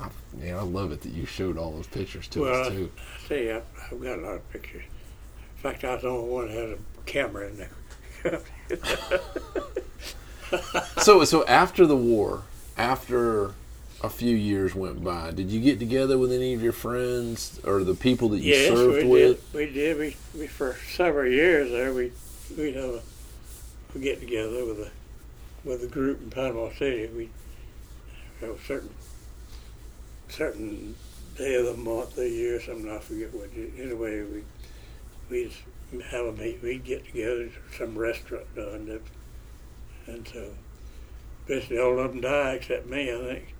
I, 0.00 0.08
yeah, 0.42 0.58
I 0.58 0.62
love 0.62 0.92
it 0.92 1.00
that 1.02 1.12
you 1.12 1.26
showed 1.26 1.56
all 1.56 1.72
those 1.72 1.86
pictures 1.86 2.28
to 2.28 2.40
Well, 2.42 2.60
us 2.62 2.68
too. 2.68 2.90
I 3.30 3.62
I've 3.90 4.02
got 4.02 4.18
a 4.18 4.22
lot 4.22 4.34
of 4.34 4.50
pictures. 4.52 4.82
In 5.56 5.62
fact, 5.62 5.84
I 5.84 5.94
was 5.94 6.02
the 6.02 6.08
only 6.08 6.30
one 6.30 6.48
that 6.48 6.54
had 6.54 6.68
a 6.70 6.78
camera 7.06 7.48
in 7.48 7.56
there. 7.56 8.40
So, 11.00 11.24
so 11.24 11.44
after 11.46 11.86
the 11.86 11.96
war, 11.96 12.42
after 12.76 13.54
a 14.02 14.08
few 14.10 14.34
years 14.34 14.74
went 14.74 15.02
by, 15.02 15.30
did 15.30 15.50
you 15.50 15.60
get 15.60 15.78
together 15.78 16.18
with 16.18 16.32
any 16.32 16.54
of 16.54 16.62
your 16.62 16.72
friends 16.72 17.60
or 17.64 17.82
the 17.84 17.94
people 17.94 18.28
that 18.30 18.40
you 18.40 18.52
yes, 18.52 18.68
served 18.68 19.04
we 19.04 19.10
with? 19.10 19.52
did. 19.52 19.58
We 19.58 19.72
did. 19.72 19.98
We, 19.98 20.16
we 20.38 20.46
for 20.46 20.76
several 20.88 21.30
years 21.30 21.70
there. 21.70 21.92
We 21.92 22.12
we'd 22.56 22.76
have 22.76 22.84
a, 22.94 23.02
a 23.94 23.98
get 23.98 24.20
together 24.20 24.64
with 24.64 24.80
a 24.80 24.90
with 25.64 25.82
a 25.82 25.86
group 25.88 26.20
in 26.22 26.30
Panama 26.30 26.70
City. 26.72 27.08
We 27.14 27.30
have 28.40 28.58
certain 28.66 28.90
certain 30.28 30.94
day 31.36 31.54
of 31.56 31.66
the 31.66 31.76
month, 31.76 32.16
the 32.16 32.28
year, 32.28 32.60
something 32.60 32.90
I 32.90 32.98
forget 32.98 33.32
what. 33.34 33.50
Anyway, 33.78 34.22
we 34.22 34.42
we 35.30 35.52
have 36.10 36.26
a 36.26 36.32
meet. 36.32 36.62
We'd 36.62 36.84
get 36.84 37.06
together 37.06 37.48
some 37.76 37.96
restaurant 37.96 38.54
down 38.54 38.86
there, 38.86 39.00
and 40.06 40.26
so 40.26 40.50
basically 41.46 41.78
all 41.78 41.98
of 41.98 42.12
them 42.12 42.20
died 42.20 42.56
except 42.56 42.86
me. 42.88 43.12
I 43.12 43.18
think. 43.18 43.54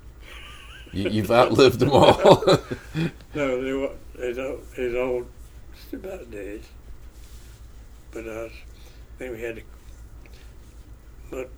You, 0.92 1.10
you've 1.10 1.30
outlived 1.30 1.80
them 1.80 1.90
all. 1.90 2.42
No, 3.34 3.62
they 3.62 3.72
were 3.72 3.90
it's 4.14 4.38
all 4.38 4.58
it's 4.76 4.96
all 4.96 5.26
just 5.74 5.92
about 5.92 6.30
dead. 6.30 6.60
But 8.12 8.26
uh, 8.26 8.48
then 9.18 9.32
we 9.32 9.42
had 9.42 9.56
to, 9.56 9.62
but 11.30 11.50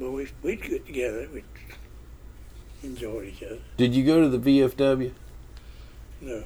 but 0.00 0.10
we 0.10 0.28
we'd 0.42 0.62
get 0.62 0.84
together. 0.86 1.28
We 1.32 1.44
enjoyed 2.84 3.26
each 3.28 3.42
other. 3.42 3.58
did 3.76 3.94
you 3.94 4.04
go 4.04 4.20
to 4.20 4.28
the 4.28 4.38
VFW? 4.38 5.12
No, 6.20 6.36
uh, 6.36 6.42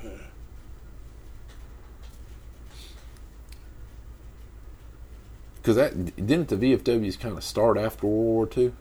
Because 5.56 5.76
that 5.76 6.16
didn't 6.16 6.48
the 6.48 6.56
VFWs 6.56 7.20
kind 7.20 7.36
of 7.36 7.44
start 7.44 7.76
after 7.76 8.06
World 8.06 8.24
War 8.24 8.48
II? 8.56 8.72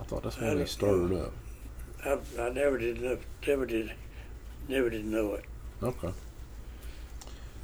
I 0.00 0.02
thought 0.04 0.22
that's 0.22 0.40
when 0.40 0.58
they 0.58 0.64
started 0.64 1.10
know. 1.10 1.30
up. 2.04 2.22
I 2.38 2.42
I 2.42 2.48
never 2.50 2.78
did 2.78 3.00
know, 3.02 3.18
never 3.46 3.66
did 3.66 3.92
never 4.68 4.88
did 4.90 5.04
know 5.04 5.34
it. 5.34 5.44
Okay. 5.82 6.12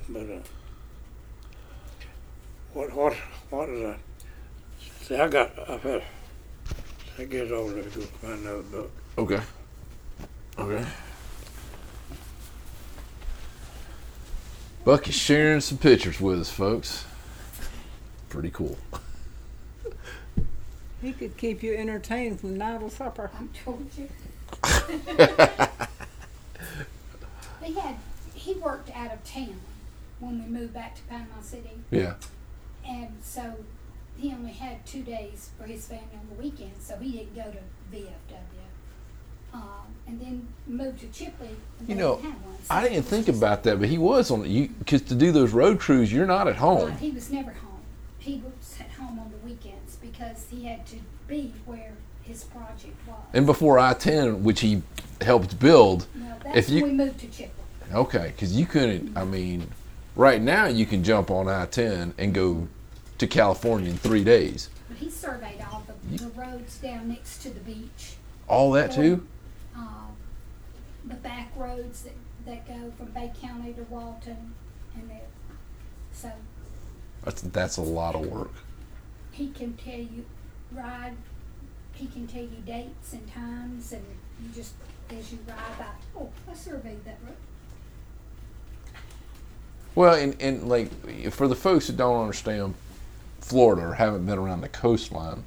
But 0.09 0.20
uh, 0.22 0.40
what 2.74 2.92
what 2.94 3.14
what 3.48 3.68
is 3.68 3.85
I? 3.85 3.96
See, 5.05 5.16
I 5.16 5.28
got 5.28 5.50
I've 5.68 5.83
had. 5.83 6.02
I 7.18 7.24
guess 7.24 7.50
I'll 7.50 7.68
to 7.68 7.83
go 7.83 8.00
find 8.22 8.40
another 8.40 8.62
book. 8.62 8.90
Okay. 9.20 9.40
Okay. 10.59 10.87
Bucky's 14.83 15.14
sharing 15.14 15.61
some 15.61 15.76
pictures 15.76 16.18
with 16.18 16.40
us, 16.40 16.50
folks. 16.50 17.04
Pretty 18.30 18.48
cool. 18.48 18.78
He 21.02 21.12
could 21.12 21.37
keep 21.37 21.62
you 21.62 21.76
entertained 21.76 22.40
from 22.40 22.56
night 22.56 22.78
till 22.78 22.88
supper. 22.88 23.30
I 23.38 23.44
told 23.62 23.90
you. 23.98 24.09
He 27.62 27.74
had, 27.78 27.96
he 28.35 28.54
worked 28.54 28.90
out 28.96 29.12
of 29.12 29.22
town 29.22 29.61
when 30.18 30.42
we 30.42 30.50
moved 30.50 30.72
back 30.72 30.96
to 30.96 31.02
Panama 31.02 31.42
City. 31.42 31.72
Yeah. 31.90 32.14
And 32.88 33.18
so 33.22 33.56
he 34.16 34.33
only 34.33 34.52
had 34.52 34.85
two 34.87 35.02
days 35.02 35.50
for 35.59 35.64
his 35.64 35.87
family 35.87 36.09
on 36.14 36.26
the 36.35 36.42
weekend, 36.42 36.72
so 36.80 36.96
he 36.96 37.12
didn't 37.12 37.35
go 37.37 37.44
to 37.52 37.59
VFW. 37.96 38.69
Um, 39.52 39.60
and 40.06 40.20
then 40.20 40.48
moved 40.66 41.00
to 41.00 41.06
Chipley. 41.06 41.50
You 41.86 41.94
know, 41.94 42.16
didn't 42.16 42.34
so 42.64 42.74
I 42.74 42.88
didn't 42.88 43.04
think 43.04 43.28
about 43.28 43.62
that, 43.64 43.80
but 43.80 43.88
he 43.88 43.98
was 43.98 44.30
on 44.30 44.48
you 44.48 44.68
because 44.78 45.02
to 45.02 45.14
do 45.14 45.32
those 45.32 45.52
road 45.52 45.80
crews, 45.80 46.12
you're 46.12 46.26
not 46.26 46.46
at 46.46 46.52
Right, 46.52 46.56
home. 46.58 46.92
he 46.98 47.10
was 47.10 47.30
never 47.30 47.50
home. 47.52 47.80
He 48.18 48.42
was 48.44 48.76
at 48.80 48.90
home 48.92 49.18
on 49.18 49.30
the 49.30 49.38
weekends 49.46 49.96
because 49.96 50.46
he 50.50 50.64
had 50.66 50.86
to 50.88 50.96
be 51.26 51.52
where 51.66 51.92
his 52.22 52.44
project 52.44 52.96
was. 53.08 53.16
And 53.32 53.46
before 53.46 53.78
I 53.78 53.94
ten, 53.94 54.44
which 54.44 54.60
he 54.60 54.82
helped 55.20 55.58
build, 55.58 56.06
if 56.54 56.68
you- 56.68 56.84
we 56.84 56.92
moved 56.92 57.18
to 57.20 57.26
Chipley. 57.26 57.48
okay, 57.92 58.32
because 58.34 58.54
you 58.56 58.66
couldn't. 58.66 59.16
I 59.16 59.24
mean, 59.24 59.68
right 60.16 60.40
now 60.40 60.66
you 60.66 60.86
can 60.86 61.02
jump 61.02 61.30
on 61.30 61.48
I 61.48 61.66
ten 61.66 62.14
and 62.18 62.32
go 62.34 62.68
to 63.18 63.26
California 63.26 63.90
in 63.90 63.96
three 63.96 64.22
days. 64.24 64.68
But 64.88 64.98
he 64.98 65.10
surveyed 65.10 65.64
all 65.70 65.82
the, 65.86 66.18
the 66.24 66.30
roads 66.30 66.76
down 66.78 67.08
next 67.08 67.42
to 67.42 67.50
the 67.50 67.60
beach. 67.60 68.14
All 68.48 68.70
that 68.72 68.92
too. 68.92 69.26
The 71.11 71.16
back 71.16 71.53
roads 71.57 72.03
that, 72.03 72.14
that 72.46 72.66
go 72.66 72.92
from 72.96 73.07
Bay 73.12 73.31
County 73.40 73.73
to 73.75 73.83
Walton, 73.85 74.55
and 74.94 75.11
there. 75.11 75.20
So 76.12 76.31
That's 77.25 77.42
that's 77.42 77.77
a 77.77 77.83
lot 77.83 78.14
of 78.14 78.27
work. 78.27 78.53
he 79.33 79.49
can 79.51 79.75
tell 79.75 79.99
you 79.99 80.25
ride. 80.73 81.14
He 81.94 82.07
can 82.07 82.27
tell 82.27 82.42
you 82.42 82.57
dates 82.64 83.12
and 83.12 83.31
times, 83.33 83.92
and 83.92 84.05
you 84.42 84.49
just 84.55 84.73
as 85.11 85.31
you 85.33 85.38
ride 85.46 85.79
by. 85.79 85.87
Oh, 86.18 86.31
I 86.51 86.55
surveyed 86.55 87.05
that 87.05 87.18
road. 87.27 87.37
Well, 89.94 90.14
and, 90.14 90.37
and 90.40 90.68
like 90.68 90.88
for 91.33 91.49
the 91.49 91.57
folks 91.57 91.88
that 91.88 91.96
don't 91.96 92.20
understand 92.23 92.75
Florida 93.40 93.83
or 93.88 93.94
haven't 93.94 94.25
been 94.25 94.38
around 94.38 94.61
the 94.61 94.68
coastline, 94.68 95.44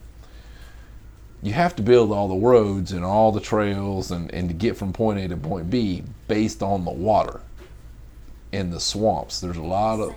you 1.44 1.52
have 1.52 1.76
to 1.76 1.84
build 1.84 2.12
all 2.12 2.30
the 2.30 2.36
roads 2.36 2.94
and 2.94 3.04
all 3.04 3.32
the 3.32 3.42
trails 3.42 4.12
and, 4.12 4.34
and 4.34 4.48
to 4.48 4.56
get 4.56 4.78
from 4.78 4.94
point 4.94 5.20
A 5.20 5.28
to 5.28 5.38
point 5.38 5.70
B 5.70 6.02
based 6.30 6.64
on 6.64 6.86
the 6.86 6.92
water 6.92 7.42
in 8.54 8.70
the 8.70 8.80
swamps. 8.80 9.42
There's 9.42 9.58
a 9.58 9.62
lot 9.62 10.00
of 10.00 10.16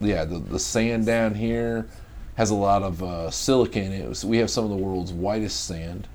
yeah. 0.00 0.08
yeah, 0.08 0.24
the, 0.24 0.38
the 0.40 0.58
sand 0.58 1.06
down 1.06 1.34
here 1.34 1.86
has 2.34 2.50
a 2.50 2.54
lot 2.54 2.82
of 2.82 3.02
uh, 3.02 3.30
silica 3.30 3.80
in 3.80 3.92
it. 3.92 4.14
So 4.16 4.26
we 4.26 4.38
have 4.38 4.50
some 4.50 4.64
of 4.64 4.70
the 4.70 4.76
world's 4.76 5.12
whitest 5.12 5.66
sand, 5.66 6.08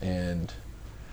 and 0.00 0.52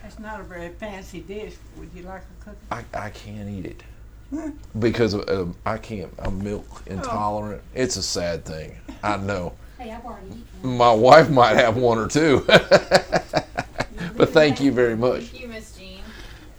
That's 0.00 0.20
not 0.20 0.40
a 0.40 0.44
very 0.44 0.68
fancy 0.70 1.20
dish. 1.20 1.54
Would 1.76 1.90
you 1.94 2.04
like 2.04 2.22
a 2.22 2.44
cookie? 2.44 2.58
I, 2.70 2.84
I 2.94 3.10
can't 3.10 3.48
eat 3.48 3.66
it 3.66 4.54
because 4.78 5.14
of, 5.14 5.28
um, 5.28 5.56
I 5.66 5.78
can't. 5.78 6.12
I'm 6.18 6.42
milk 6.42 6.82
intolerant. 6.86 7.62
It's 7.74 7.96
a 7.96 8.02
sad 8.02 8.44
thing. 8.44 8.76
I 9.02 9.16
know. 9.16 9.54
Hey, 9.82 9.90
I've 9.90 10.04
already 10.04 10.28
eaten. 10.28 10.44
one. 10.62 10.76
My 10.76 10.92
wife 10.92 11.28
might 11.28 11.56
have 11.56 11.76
one 11.76 11.98
or 11.98 12.06
two. 12.06 12.44
but 12.46 14.28
thank 14.28 14.60
you 14.60 14.70
very 14.70 14.96
much. 14.96 15.24
Thank 15.24 15.40
you, 15.42 15.48
Miss 15.48 15.76
Jean. 15.76 15.98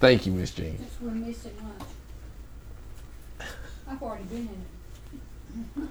Thank 0.01 0.25
you, 0.25 0.33
Miss 0.33 0.51
Jean. 0.51 0.77
Since 0.77 0.91
we're 0.99 1.11
missing 1.11 1.53
lunch. 1.63 3.49
I've 3.87 4.03
already 4.03 4.25
been 4.25 4.39
in 4.39 4.47
it. 4.49 5.89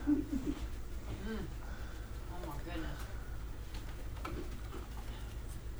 Mm. 1.26 1.38
Oh 2.28 2.46
my 2.46 2.52
goodness. 2.66 2.98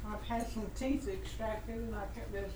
I've 0.09 0.23
had 0.23 0.51
some 0.51 0.71
teeth 0.75 1.07
extracted 1.07 1.77
and 1.77 1.95
I 1.95 2.07
kept 2.15 2.33
this. 2.33 2.51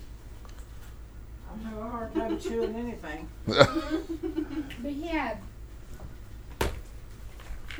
I'm 1.51 1.59
having 1.59 1.83
a 1.83 1.89
hard 1.89 2.15
time 2.15 2.39
chewing 2.39 2.75
anything. 2.75 3.27
But 3.45 4.91
he 4.91 5.07
had, 5.07 5.37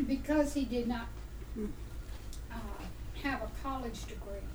because 0.06 0.54
he 0.54 0.66
did 0.66 0.88
not 0.88 1.08
uh, 2.52 2.56
have 3.24 3.42
a 3.42 3.50
college 3.64 4.06
degree, 4.06 4.46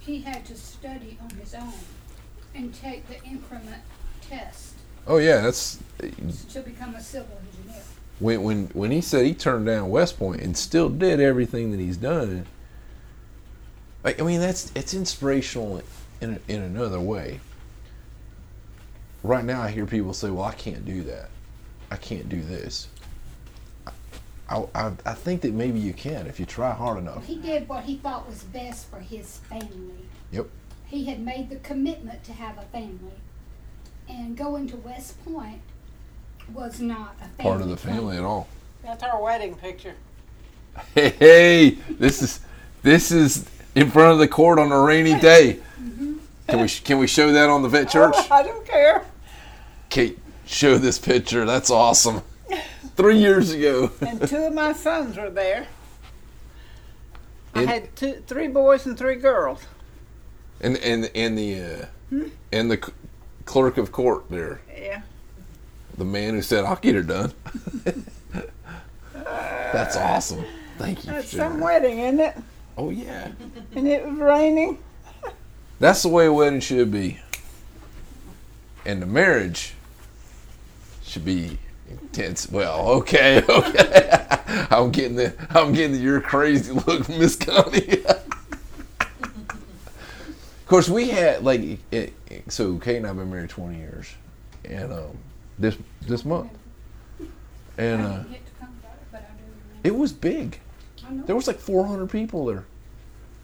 he 0.00 0.20
had 0.22 0.44
to 0.46 0.56
study 0.56 1.18
on 1.22 1.30
his 1.30 1.54
own. 1.54 1.72
and 2.54 2.72
take 2.74 3.06
the 3.08 3.22
increment 3.24 3.82
test 4.20 4.74
Oh 5.06 5.18
yeah, 5.18 5.40
that's 5.42 5.78
to 6.52 6.60
become 6.60 6.94
a 6.94 7.00
civil 7.00 7.36
engineer. 7.52 7.82
when 8.20 8.42
when 8.42 8.66
when 8.72 8.90
he 8.90 9.00
said 9.00 9.26
he 9.26 9.34
turned 9.34 9.66
down 9.66 9.90
West 9.90 10.18
Point 10.18 10.40
and 10.40 10.56
still 10.56 10.88
did 10.88 11.20
everything 11.20 11.72
that 11.72 11.80
he's 11.80 11.96
done. 11.98 12.46
Like 14.02 14.20
I 14.20 14.24
mean, 14.24 14.40
that's 14.40 14.72
it's 14.74 14.94
inspirational 14.94 15.82
in 16.22 16.40
in 16.48 16.62
another 16.62 17.00
way. 17.00 17.40
Right 19.22 19.44
now, 19.44 19.60
I 19.62 19.70
hear 19.70 19.84
people 19.84 20.14
say, 20.14 20.30
"Well, 20.30 20.44
I 20.44 20.54
can't 20.54 20.84
do 20.86 21.02
that. 21.04 21.28
I 21.90 21.96
can't 21.96 22.28
do 22.28 22.40
this." 22.42 22.88
I, 24.54 24.66
I, 24.74 24.92
I 25.04 25.14
think 25.14 25.40
that 25.40 25.52
maybe 25.52 25.80
you 25.80 25.92
can 25.92 26.26
if 26.26 26.38
you 26.38 26.46
try 26.46 26.72
hard 26.72 26.98
enough. 26.98 27.26
He 27.26 27.36
did 27.36 27.68
what 27.68 27.84
he 27.84 27.96
thought 27.96 28.28
was 28.28 28.44
best 28.44 28.88
for 28.88 29.00
his 29.00 29.38
family. 29.50 30.06
Yep. 30.32 30.46
He 30.86 31.06
had 31.06 31.20
made 31.20 31.50
the 31.50 31.56
commitment 31.56 32.22
to 32.24 32.32
have 32.32 32.58
a 32.58 32.62
family. 32.62 33.18
And 34.08 34.36
going 34.36 34.68
to 34.68 34.76
West 34.76 35.22
Point 35.24 35.60
was 36.52 36.80
not 36.80 37.16
a 37.20 37.24
family. 37.24 37.42
Part 37.42 37.60
of 37.62 37.68
the 37.68 37.76
family 37.76 38.16
at 38.16 38.22
all. 38.22 38.48
That's 38.82 39.02
our 39.02 39.20
wedding 39.20 39.56
picture. 39.56 39.94
Hey, 40.94 41.10
hey, 41.10 41.70
this 41.88 42.22
is 42.22 42.40
this 42.82 43.10
is 43.10 43.48
in 43.74 43.90
front 43.90 44.12
of 44.12 44.18
the 44.18 44.28
court 44.28 44.58
on 44.58 44.70
a 44.70 44.80
rainy 44.80 45.18
day. 45.18 45.60
Mm-hmm. 45.80 46.14
Can 46.48 46.60
we 46.60 46.68
can 46.68 46.98
we 46.98 47.06
show 47.06 47.32
that 47.32 47.48
on 47.48 47.62
the 47.62 47.68
vet 47.68 47.88
church? 47.88 48.14
Oh, 48.16 48.26
I 48.30 48.42
don't 48.42 48.66
care. 48.66 49.04
Kate, 49.88 50.18
show 50.44 50.76
this 50.76 50.98
picture. 50.98 51.44
That's 51.44 51.70
awesome. 51.70 52.22
Three 52.96 53.18
years 53.18 53.50
ago. 53.52 53.90
And 54.00 54.26
two 54.28 54.36
of 54.44 54.54
my 54.54 54.72
sons 54.72 55.16
were 55.16 55.30
there. 55.30 55.66
I 57.54 57.60
And- 57.62 57.68
had 57.70 57.96
two, 57.96 58.22
three 58.26 58.48
boys 58.48 58.86
and 58.86 58.96
three 58.98 59.16
girls. 59.16 59.62
And 60.60 60.76
and 60.78 61.10
and 61.14 61.36
the 61.36 61.60
uh, 61.60 61.86
and 62.52 62.70
the 62.70 62.76
c- 62.84 62.92
clerk 63.44 63.76
of 63.76 63.90
court 63.92 64.24
there, 64.30 64.60
Yeah. 64.74 65.02
the 65.98 66.04
man 66.04 66.34
who 66.34 66.42
said, 66.42 66.64
"I'll 66.64 66.76
get 66.76 66.94
her 66.94 67.02
done." 67.02 67.32
That's 69.12 69.96
awesome. 69.96 70.44
Thank 70.78 71.04
you. 71.04 71.12
That's 71.12 71.30
sharing. 71.30 71.52
some 71.52 71.60
wedding, 71.60 71.98
isn't 71.98 72.20
it? 72.20 72.36
Oh 72.78 72.90
yeah, 72.90 73.30
And 73.74 73.86
it 73.86 74.04
was 74.06 74.16
raining. 74.18 74.78
that's 75.80 76.02
the 76.02 76.08
way 76.08 76.26
a 76.26 76.32
wedding 76.32 76.60
should 76.60 76.90
be. 76.90 77.18
And 78.86 79.00
the 79.02 79.06
marriage 79.06 79.74
should 81.04 81.24
be 81.24 81.58
intense. 82.02 82.50
Well, 82.50 82.88
okay, 82.90 83.42
okay. 83.48 84.26
I'm 84.70 84.90
getting 84.90 85.16
the 85.16 85.34
I'm 85.50 85.72
getting 85.72 85.92
the 86.02 86.20
crazy 86.20 86.72
look, 86.72 87.08
Miss 87.08 87.36
Connie. 87.36 88.04
of 89.00 90.66
course, 90.66 90.88
we 90.88 91.08
had 91.08 91.44
like 91.44 91.60
it, 91.90 92.12
it- 92.30 92.52
so. 92.52 92.76
Kate 92.78 92.96
and 92.96 93.06
I've 93.06 93.16
been 93.16 93.30
married 93.30 93.50
20 93.50 93.78
years, 93.78 94.14
and 94.64 94.92
um, 94.92 95.16
this 95.58 95.76
this 96.02 96.24
month, 96.24 96.50
and 97.78 98.02
uh, 98.02 98.24
it, 98.32 98.42
it 99.84 99.94
was 99.94 100.12
big. 100.12 100.58
There 101.26 101.36
was 101.36 101.46
like 101.46 101.58
400 101.58 102.10
people 102.10 102.46
there. 102.46 102.64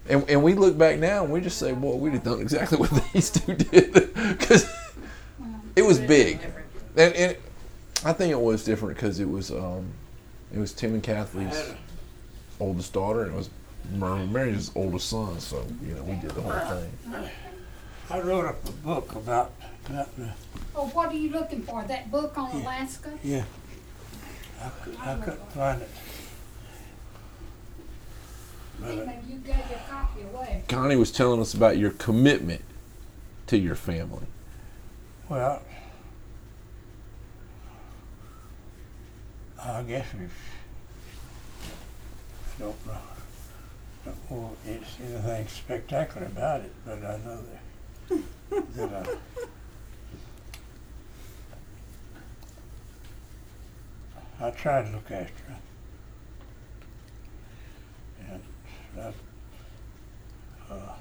And, 0.08 0.28
and 0.30 0.42
we 0.42 0.54
look 0.54 0.76
back 0.78 0.98
now 0.98 1.22
and 1.24 1.32
we 1.32 1.40
just 1.42 1.58
say, 1.58 1.72
boy, 1.72 1.94
we'd 1.96 2.14
have 2.14 2.24
done 2.24 2.40
exactly 2.40 2.78
what 2.80 2.90
these 3.12 3.30
two 3.30 3.54
did. 3.54 3.92
Because 3.92 4.66
it 5.76 5.82
was 5.82 5.98
big. 5.98 6.40
And, 6.96 7.14
and 7.14 7.36
I 8.04 8.12
think 8.12 8.32
it 8.32 8.40
was 8.40 8.64
different 8.64 8.96
because 8.96 9.20
it 9.20 9.28
was 9.28 9.50
um, 9.50 9.86
it 10.54 10.58
was 10.58 10.72
Tim 10.72 10.94
and 10.94 11.02
Kathleen's 11.02 11.74
oldest 12.58 12.92
daughter 12.92 13.22
and 13.22 13.32
it 13.32 13.36
was 13.36 13.50
Mervyn 13.94 14.32
Mary's 14.32 14.70
oldest 14.74 15.08
son. 15.08 15.38
So, 15.40 15.64
you 15.86 15.94
know, 15.94 16.02
we 16.02 16.14
did 16.16 16.30
the 16.30 16.42
whole 16.42 16.78
thing. 16.78 17.30
I 18.10 18.20
wrote 18.20 18.46
up 18.46 18.68
a 18.68 18.72
book 18.72 19.14
about, 19.14 19.52
that. 19.88 20.14
the, 20.16 20.30
Oh, 20.74 20.86
what 20.88 21.10
are 21.10 21.16
you 21.16 21.30
looking 21.30 21.62
for? 21.62 21.82
That 21.84 22.10
book 22.10 22.36
on 22.38 22.50
Alaska? 22.60 23.10
yeah. 23.22 23.44
I, 24.62 24.70
cou- 24.84 24.96
I 25.00 25.14
couldn't 25.16 25.52
find 25.52 25.82
it. 25.82 25.88
But, 28.80 28.88
uh, 28.88 29.10
you 29.28 29.36
gave 29.38 29.56
your 29.70 29.80
copy 29.88 30.22
away. 30.22 30.64
Connie 30.68 30.96
was 30.96 31.10
telling 31.10 31.40
us 31.40 31.54
about 31.54 31.76
your 31.78 31.90
commitment 31.90 32.62
to 33.46 33.58
your 33.58 33.74
family. 33.74 34.26
well, 35.28 35.62
I 39.62 39.83
guess 39.83 40.07
I 40.14 40.18
don't 42.59 42.87
know, 42.87 42.92
don't 44.07 44.31
know 44.31 44.57
it's 44.66 44.96
anything 45.01 45.49
spectacular 45.49 46.27
about 46.27 46.62
it, 46.62 46.73
but 46.87 47.05
I 47.05 47.18
know 47.18 47.40
that, 48.09 48.75
that 48.77 48.92
uh, 48.92 49.16
I 54.40 54.51
try 54.53 54.83
to 54.83 54.90
look 54.90 55.11
after 55.11 55.44
her. 55.49 55.59
And 58.31 58.42
I, 58.99 59.12
uh, 60.73 60.94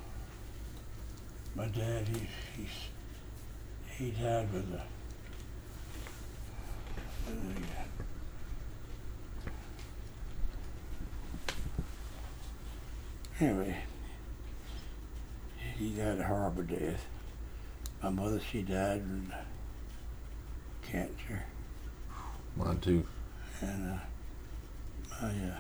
my 1.56 1.68
dad, 1.68 2.10
he's, 2.10 2.20
he's, 2.58 2.90
he 3.98 4.12
died 4.22 4.52
with 4.52 4.74
a, 4.74 4.82
with 7.26 7.58
a 7.58 8.09
Anyway, 13.42 13.74
he 15.78 15.92
died 15.92 16.20
a 16.20 16.24
horrible 16.26 16.64
death. 16.64 17.06
My 18.04 18.10
mother, 18.10 18.40
she 18.40 18.62
died 18.62 19.02
with 19.02 19.32
cancer, 20.82 21.44
Mine 22.58 22.80
too. 22.80 23.06
and 23.62 23.92
uh, 23.94 23.98
my 25.22 25.30
uh, 25.30 25.56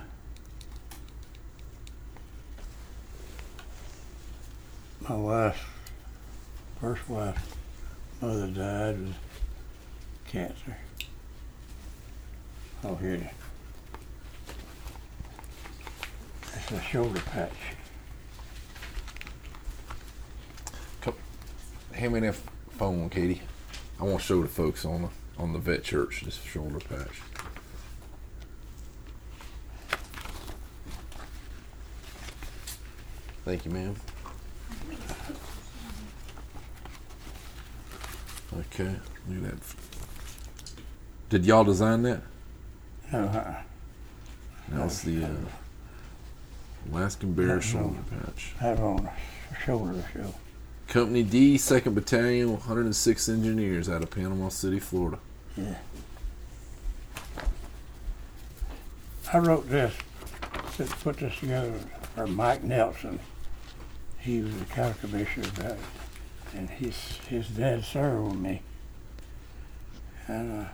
my 5.07 5.15
wife's 5.15 5.59
first 6.81 7.07
wife, 7.09 7.55
mother 8.21 8.47
died 8.47 8.99
with 8.99 9.15
cancer. 10.27 10.77
Oh, 12.83 12.95
here. 12.95 13.31
A 16.71 16.81
shoulder 16.81 17.19
patch. 17.21 17.51
Come, 21.01 21.15
Hand 21.93 22.13
me 22.13 22.19
that 22.19 22.35
phone, 22.77 23.09
Katie. 23.09 23.41
I 23.99 24.03
want 24.03 24.19
to 24.19 24.25
show 24.25 24.41
the 24.43 24.47
folks 24.47 24.85
on 24.85 25.01
the 25.03 25.09
on 25.41 25.53
the 25.53 25.59
vet 25.59 25.83
church 25.83 26.21
this 26.21 26.39
shoulder 26.43 26.79
patch. 26.79 27.21
Thank 33.45 33.65
you, 33.65 33.71
ma'am. 33.71 33.95
Okay, 38.53 38.95
look 39.27 39.43
at 39.43 39.59
that. 39.59 39.75
Did 41.29 41.45
y'all 41.45 41.63
design 41.63 42.03
that? 42.03 42.21
No, 43.11 43.19
uh, 43.25 43.55
That's 44.69 45.01
the 45.01 45.23
uh, 45.23 45.29
Alaskan 46.91 47.33
Bear 47.33 47.61
shoulder 47.61 47.99
patch. 48.09 48.53
have 48.59 48.79
on 48.79 49.09
a 49.51 49.59
shoulder 49.65 50.03
show. 50.13 50.33
Company 50.87 51.21
D, 51.21 51.55
2nd 51.55 51.93
Battalion, 51.93 52.51
106 52.53 53.29
engineers 53.29 53.87
out 53.87 54.01
of 54.01 54.09
Panama 54.09 54.49
City, 54.49 54.79
Florida. 54.79 55.19
Yeah. 55.55 55.75
I 59.31 59.37
wrote 59.37 59.69
this, 59.69 59.93
to 60.77 60.85
put 60.85 61.17
this 61.17 61.37
together 61.39 61.71
for 62.15 62.25
Mike 62.25 62.63
Nelson. 62.63 63.19
He 64.17 64.41
was 64.41 64.57
the 64.57 64.65
county 64.65 64.95
commissioner 64.99 65.47
it, 65.59 65.77
and 66.55 66.69
his 66.69 66.95
his 67.27 67.47
dad 67.49 67.83
served 67.83 68.31
with 68.31 68.39
me. 68.39 68.61
And 70.27 70.61
uh, 70.61 70.65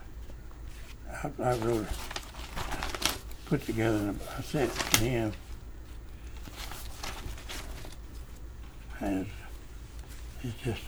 I, 1.24 1.44
I 1.44 1.58
wrote, 1.58 1.88
put 3.46 3.66
together, 3.66 4.16
I 4.38 4.42
sent 4.42 4.72
it 4.72 4.80
to 4.94 5.04
him. 5.04 5.34
And 9.02 9.26
it's, 10.44 10.54
it's 10.56 10.64
just 10.64 10.82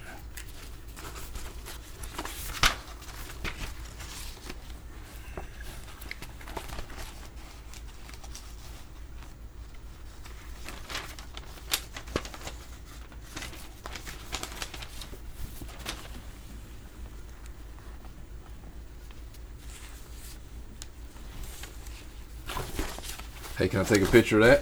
Hey, 23.58 23.67
can 23.67 23.80
I 23.80 23.84
take 23.84 24.04
a 24.04 24.06
picture 24.06 24.39
of 24.39 24.46
that? 24.46 24.62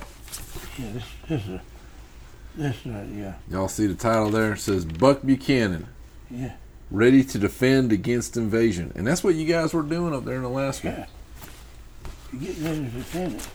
yeah, 0.79 0.91
this 0.93 1.03
this 1.27 1.41
is 1.43 1.49
a, 1.49 1.61
this 2.57 2.75
uh, 2.85 3.05
yeah. 3.13 3.33
Y'all 3.49 3.67
see 3.67 3.87
the 3.87 3.95
title 3.95 4.29
there? 4.29 4.53
It 4.53 4.59
says 4.59 4.85
Buck 4.85 5.21
Buchanan, 5.25 5.87
Yeah. 6.31 6.53
ready 6.91 7.23
to 7.23 7.37
defend 7.37 7.91
against 7.91 8.37
invasion. 8.37 8.91
And 8.95 9.05
that's 9.05 9.23
what 9.23 9.35
you 9.35 9.45
guys 9.45 9.73
were 9.73 9.81
doing 9.83 10.13
up 10.13 10.25
there 10.25 10.37
in 10.37 10.43
Alaska. 10.43 11.07
Yeah. 12.33 12.39
You 12.39 12.47
get 12.47 12.57
ready 12.63 12.85
to 12.85 12.89
defend 12.91 13.35
it. 13.35 13.47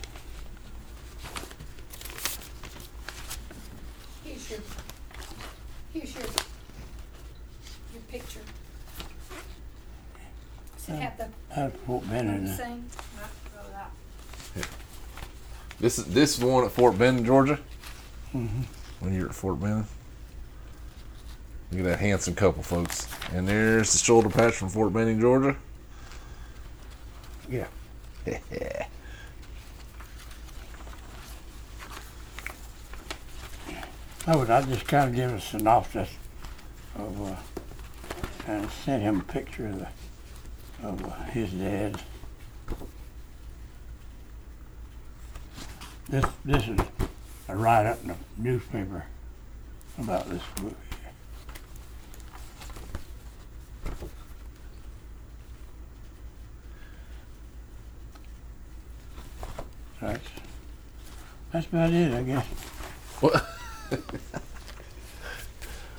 Here's 4.24 4.50
your, 4.50 4.58
here's 5.92 6.14
your, 6.14 6.24
your 7.92 8.02
picture. 8.08 8.40
Does 10.76 10.88
it 10.88 10.92
have 11.02 11.16
the, 11.18 11.28
Out 11.60 11.66
of 11.66 11.74
Fort 11.80 12.08
Benning. 12.08 12.44
the 12.44 12.54
same? 12.56 12.84
This 15.78 15.98
is 15.98 16.04
this 16.06 16.34
is 16.34 16.40
the 16.40 16.46
one 16.46 16.64
at 16.64 16.72
Fort 16.72 16.98
Benning, 16.98 17.24
Georgia. 17.24 17.58
Mhm. 18.34 18.64
When 19.00 19.14
you're 19.14 19.28
at 19.28 19.34
Fort 19.34 19.60
Benning. 19.60 19.86
Look 21.72 21.80
at 21.80 21.84
that 21.84 21.98
handsome 22.00 22.34
couple, 22.34 22.62
folks. 22.62 23.08
And 23.32 23.46
there's 23.48 23.92
the 23.92 23.98
shoulder 23.98 24.28
patch 24.28 24.54
from 24.54 24.68
Fort 24.68 24.92
Benning, 24.92 25.20
Georgia. 25.20 25.56
Yeah. 27.48 27.66
I 34.26 34.36
would 34.36 34.50
I 34.50 34.62
just 34.62 34.86
kind 34.86 35.08
of 35.08 35.16
give 35.16 35.32
a 35.32 35.40
synopsis 35.40 36.10
of 36.94 37.22
uh, 37.22 37.34
and 38.46 38.70
sent 38.70 39.02
him 39.02 39.20
a 39.20 39.32
picture 39.32 39.66
of 39.66 39.78
the 39.78 39.88
of 40.86 41.04
uh, 41.04 41.24
his 41.24 41.50
dad. 41.50 42.00
This 46.08 46.24
this 46.44 46.68
is 46.68 46.78
a 47.50 47.56
write 47.56 47.86
up 47.86 48.00
in 48.02 48.08
the 48.08 48.16
newspaper 48.38 49.04
about 49.98 50.28
this 50.28 50.42
book. 50.62 50.76
That's 60.00 60.28
that's 61.52 61.66
about 61.66 61.92
it, 61.92 62.14
I 62.14 62.22
guess. 62.22 62.46
Well, 63.20 63.46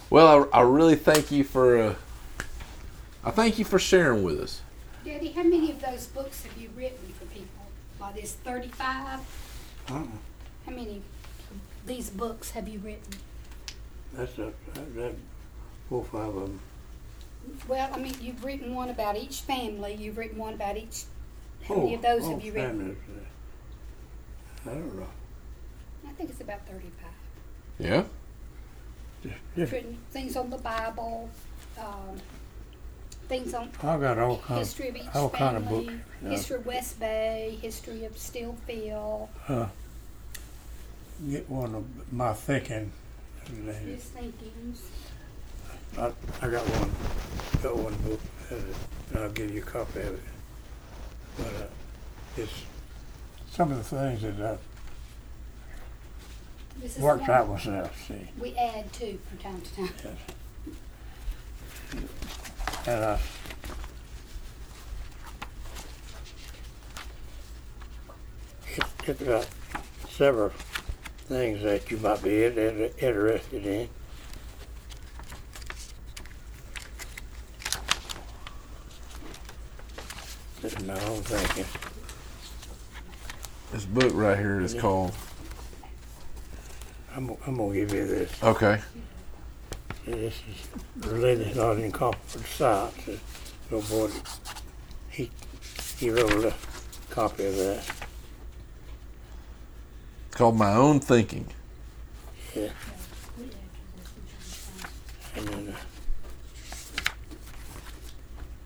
well 0.10 0.50
I, 0.54 0.60
I 0.60 0.62
really 0.62 0.96
thank 0.96 1.32
you 1.32 1.44
for. 1.44 1.78
Uh, 1.78 1.96
I 3.24 3.30
thank 3.30 3.60
you 3.60 3.66
for 3.66 3.78
sharing 3.78 4.24
with 4.24 4.40
us. 4.40 4.62
Daddy, 5.06 5.32
how 5.34 5.44
many 5.44 5.70
of 5.70 5.82
those 5.82 6.08
books 6.08 6.44
have 6.46 6.58
you 6.58 6.70
written 6.76 7.14
for 7.20 7.26
people? 7.26 7.66
Like 8.00 8.16
this 8.16 8.34
thirty-five? 8.34 9.20
Uh-uh. 9.90 10.04
How 10.66 10.72
many 10.72 10.98
of 10.98 11.21
these 11.86 12.10
books 12.10 12.52
have 12.52 12.68
you 12.68 12.80
written? 12.80 13.14
That's 14.14 14.38
a 14.38 14.52
that, 14.74 14.96
that 14.96 15.14
four 15.90 16.00
or 16.00 16.06
five 16.06 16.36
of 16.36 16.42
them. 16.42 16.60
Well, 17.68 17.90
I 17.94 17.98
mean, 17.98 18.14
you've 18.22 18.44
written 18.44 18.76
one 18.76 18.90
about 18.90 19.18
each 19.18 19.42
family, 19.42 19.96
you've 19.96 20.18
written 20.18 20.38
one 20.38 20.54
about 20.54 20.78
each, 20.78 21.04
how 21.68 21.76
many 21.76 21.96
of 21.96 22.02
those 22.02 22.24
oh, 22.26 22.32
have 22.32 22.44
you 22.44 22.52
written? 22.54 22.78
families, 22.78 22.98
I 24.66 24.70
don't 24.70 25.00
know. 25.00 25.08
I 26.08 26.12
think 26.14 26.30
it's 26.30 26.42
about 26.42 26.68
thirty-five. 26.68 27.12
Yeah. 27.80 28.04
Just, 29.24 29.36
You've 29.56 29.70
just, 29.70 29.72
written 29.72 29.98
things 30.12 30.36
on 30.36 30.50
the 30.50 30.58
Bible, 30.58 31.30
um, 31.80 32.18
things 33.28 33.54
on 33.54 33.72
I 33.82 33.98
got 33.98 34.18
all 34.20 34.38
kinds. 34.38 34.68
history 34.68 34.90
of 34.90 34.96
each 34.98 35.16
all 35.16 35.30
kind 35.30 35.58
of 35.58 35.64
family, 35.64 35.86
books, 35.86 35.98
history 36.24 36.56
of 36.58 36.66
West 36.66 37.00
Bay, 37.00 37.58
history 37.62 38.06
of 38.06 38.16
Stillfield, 38.16 39.30
Uh, 39.48 39.68
get 41.30 41.50
one 41.50 41.76
of 41.76 42.14
my 42.14 42.34
thinking. 42.34 42.92
his 43.46 44.04
thinkings. 44.06 44.90
I, 45.98 46.12
I 46.42 46.50
got 46.50 46.64
one, 46.64 47.62
got 47.62 47.78
one 47.78 47.96
book, 47.98 48.20
uh, 48.52 48.56
and 49.14 49.20
I'll 49.20 49.30
give 49.32 49.54
you 49.54 49.62
a 49.62 49.66
copy 49.66 50.00
of 50.00 50.14
it. 50.14 50.20
But 51.38 51.48
uh, 51.48 51.68
it's 52.38 52.64
some 53.52 53.72
of 53.72 53.78
the 53.78 53.84
things 53.84 54.22
that 54.22 54.34
I 54.42 54.58
This 56.82 56.96
is 56.98 57.02
worked 57.04 57.28
out 57.30 57.50
myself. 57.50 58.08
See, 58.08 58.30
We 58.40 58.56
add 58.56 58.92
to 58.94 59.18
from 59.18 59.38
time 59.38 59.62
to 59.62 59.76
time. 59.76 60.18
and 62.88 63.06
I. 63.06 63.20
It, 68.78 68.84
it's 69.08 69.22
got 69.24 69.48
several 70.10 70.52
things 71.32 71.64
that 71.64 71.90
you 71.90 71.96
might 71.96 72.22
be 72.22 72.44
in- 72.44 72.58
in- 72.58 72.92
interested 73.00 73.66
in. 73.66 73.88
This 80.62 80.74
is 80.74 80.84
my 80.86 81.00
own 81.06 81.22
thinking. 81.24 81.66
This 83.72 83.86
book 83.86 84.12
right 84.14 84.38
here 84.38 84.60
is 84.60 84.74
Yeah. 84.74 84.82
called. 84.82 85.14
I'm, 87.16 87.30
I'm 87.48 87.56
gonna 87.58 87.74
give 87.74 87.94
you 87.94 88.06
this. 88.08 88.32
Okay. 88.44 88.82
This 90.06 90.34
is 90.34 91.06
related 91.08 91.40
Religious 91.48 91.56
Not 91.56 91.78
Incorporated 91.80 92.46
Science. 92.46 92.96
This 93.06 93.20
little 93.72 94.08
boy, 94.08 94.14
he, 95.10 95.32
he 95.98 96.10
wrote 96.10 96.44
a 96.46 96.54
copy 97.10 97.46
of 97.46 97.56
that. 97.56 98.11
Called 100.42 100.58
My 100.58 100.74
Own 100.74 101.00
Thinking. 101.00 101.46
Yeah. 102.56 102.70
And 105.36 105.48
then, 105.48 105.68
uh, 105.68 107.12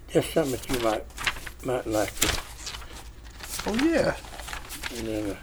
just 0.09 0.31
something 0.31 0.53
that 0.53 0.69
you 0.69 0.79
might, 0.79 1.03
might 1.65 1.85
like 1.85 2.15
to, 2.21 2.39
Oh 3.67 3.73
yeah. 3.83 4.15
and 4.95 5.05
then, 5.05 5.31
uh, 5.31 5.35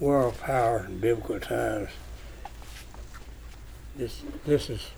World 0.00 0.36
Power 0.40 0.86
in 0.86 0.98
Biblical 0.98 1.38
Times. 1.38 1.90
This, 3.94 4.20
this 4.44 4.68
is, 4.68 4.90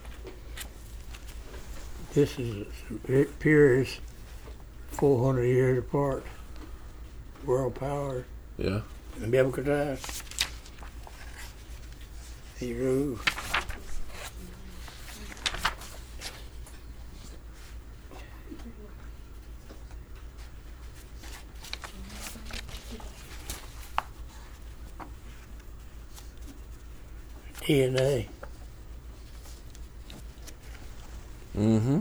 this 2.15 2.39
is, 2.39 2.67
it 3.07 3.29
appears 3.29 4.01
400 4.93 5.45
years 5.45 5.79
apart. 5.79 6.25
World 7.47 7.75
Power 7.75 8.25
Yeah. 8.59 8.81
in 9.21 9.31
Biblical 9.31 9.65
Times. 9.65 10.23
Hebrew. 12.59 13.19
DNA. 27.63 28.27
Mm-hmm. 31.57 32.01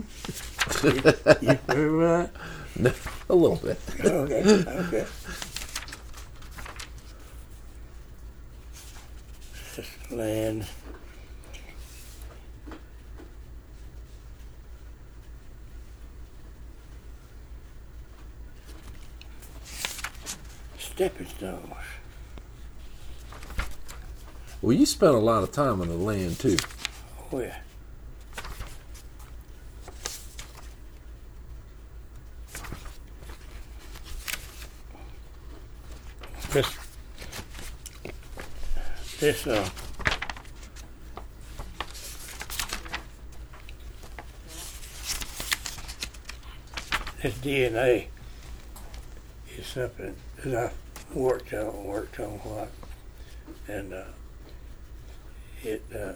You 1.44 1.58
remember 1.68 2.30
A 3.28 3.34
little 3.34 3.56
bit. 3.56 3.80
Okay, 4.04 4.42
okay. 4.44 5.06
Land. 10.10 10.66
Stepping 20.78 21.26
stones. 21.26 21.62
Well, 24.62 24.72
you 24.76 24.86
spent 24.86 25.14
a 25.14 25.18
lot 25.18 25.42
of 25.42 25.50
time 25.50 25.80
on 25.80 25.88
the 25.88 25.94
land 25.94 26.38
too. 26.38 26.56
Oh 27.32 27.40
yeah. 27.40 27.58
This 36.54 36.76
this 39.18 39.44
uh 39.48 39.68
this 47.20 47.34
DNA 47.38 48.06
is 49.58 49.66
something 49.66 50.14
that 50.44 50.54
I 50.54 51.18
worked 51.18 51.52
on 51.54 51.84
worked 51.86 52.20
on 52.20 52.40
a 52.44 52.48
lot. 52.48 52.68
And 53.66 53.92
uh 53.92 54.04
it 55.64 55.82
uh 55.92 56.12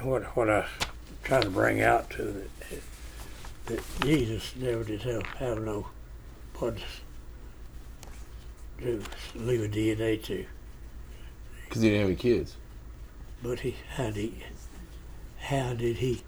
what 0.00 0.24
what 0.36 0.50
I 0.50 0.66
try 1.22 1.40
to 1.40 1.50
bring 1.50 1.82
out 1.82 2.10
to 2.10 2.24
that, 2.24 2.82
that 3.66 4.00
Jesus 4.00 4.56
never 4.56 4.82
did 4.82 5.02
have, 5.02 5.22
have 5.38 5.62
no 5.62 5.86
to 6.70 6.82
leave 9.34 9.62
a 9.62 9.68
DNA 9.68 10.22
to. 10.24 10.44
Because 11.64 11.82
he 11.82 11.88
didn't 11.88 12.00
have 12.00 12.10
any 12.10 12.16
kids. 12.16 12.56
But 13.42 13.60
he 13.60 13.76
how 13.96 14.10
did 14.10 14.14
he 14.14 14.34
how 15.38 15.74
did 15.74 15.96
he 15.96 16.22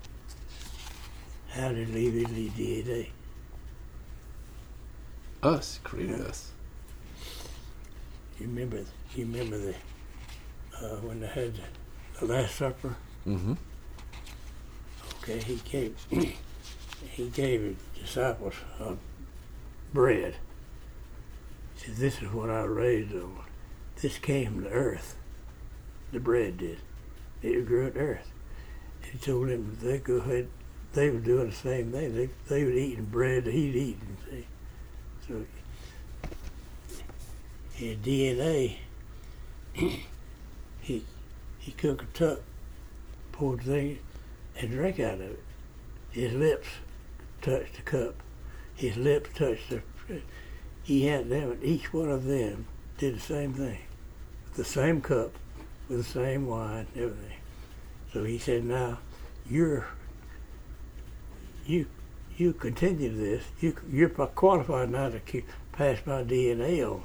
how 1.51 1.69
did 1.69 1.89
he 1.89 2.11
leave 2.11 2.29
his 2.29 2.51
DNA? 2.51 3.09
Us 5.43 5.79
created 5.85 6.21
us. 6.23 6.51
You 8.41 8.47
remember 8.47 8.79
you 9.15 9.27
remember 9.27 9.59
the 9.59 9.75
uh, 10.81 10.97
when 11.03 11.21
they 11.21 11.29
had 11.29 11.53
the 12.19 12.27
Last 12.27 12.57
Supper? 12.57 12.97
Mm-hmm. 13.27 13.55
Okay, 15.23 15.39
he 15.39 15.57
gave 15.71 15.95
he 17.11 17.29
gave 17.29 17.61
his 17.61 17.77
disciples 18.03 18.55
uh, 18.81 18.95
bread. 19.95 20.35
He 21.77 21.87
said, 21.87 21.97
"This 21.97 22.21
is 22.21 22.31
what 22.33 22.51
I 22.51 22.65
raised 22.65 23.15
on. 23.15 23.45
This 24.03 24.19
came 24.19 24.65
to 24.65 24.69
earth. 24.69 25.17
The 26.13 26.21
bread 26.21 26.59
did. 26.59 26.81
It 27.43 27.67
grew 27.67 27.87
at 27.87 27.97
earth." 27.97 28.31
He 29.11 29.19
told 29.19 29.49
him 29.49 29.79
they 29.81 29.99
go 29.99 30.17
ahead. 30.17 30.49
They 30.93 31.09
were 31.11 31.21
doing 31.21 31.51
the 31.51 31.57
same 31.57 31.93
thing. 31.93 32.15
They 32.15 32.29
they 32.49 32.65
were 32.65 32.73
eating 32.73 33.05
bread 33.07 33.45
that 33.45 33.55
he'd 33.55 33.77
eaten. 33.77 34.17
See, 34.29 34.47
so 35.27 35.47
his 37.75 37.97
DNA. 37.99 38.77
he 40.81 41.05
he 41.59 41.73
cooked 41.73 42.03
a 42.03 42.19
tuck, 42.19 42.41
poured 43.33 43.61
the 43.61 43.65
thing, 43.65 43.99
and 44.57 44.71
drank 44.71 45.01
out 45.01 45.15
of 45.15 45.23
it. 45.23 45.43
His 46.11 46.33
lips 46.33 46.69
touched 47.41 47.75
the 47.75 47.83
cup. 47.83 48.15
His 48.77 48.97
lips 48.97 49.31
touched 49.35 49.71
the. 49.71 49.83
He 50.83 51.07
had 51.07 51.29
them, 51.31 51.53
and 51.53 51.63
each 51.65 51.93
one 51.93 52.11
of 52.11 52.25
them 52.25 52.67
did 52.99 53.17
the 53.17 53.21
same 53.21 53.55
thing. 53.55 53.79
The 54.57 54.65
same 54.65 55.01
cup, 55.01 55.33
with 55.89 55.99
the 55.99 56.05
same 56.05 56.47
wine, 56.47 56.87
everything. 56.95 57.39
So 58.13 58.23
he 58.25 58.39
said, 58.39 58.65
now, 58.65 58.99
you're, 59.49 59.87
you, 61.67 61.87
you 62.37 62.53
continue 62.53 63.15
this. 63.15 63.45
You, 63.61 63.75
you're 63.91 64.11
qualified 64.11 64.91
now 64.91 65.09
to 65.09 65.21
keep, 65.21 65.49
pass 65.73 65.99
my 66.05 66.23
DNA 66.23 66.85
on. 66.89 67.03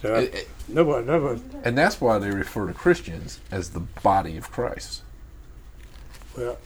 So 0.00 0.14
I, 0.14 0.18
It- 0.20 0.34
it- 0.34 0.48
nobody, 0.68 1.06
nobody, 1.06 1.40
and 1.64 1.76
that's 1.78 2.00
why 2.00 2.18
they 2.18 2.30
refer 2.30 2.66
to 2.66 2.74
Christians 2.74 3.40
as 3.50 3.70
the 3.70 3.80
body 3.80 4.36
of 4.36 4.50
Christ. 4.50 5.02
Well, 6.36 6.58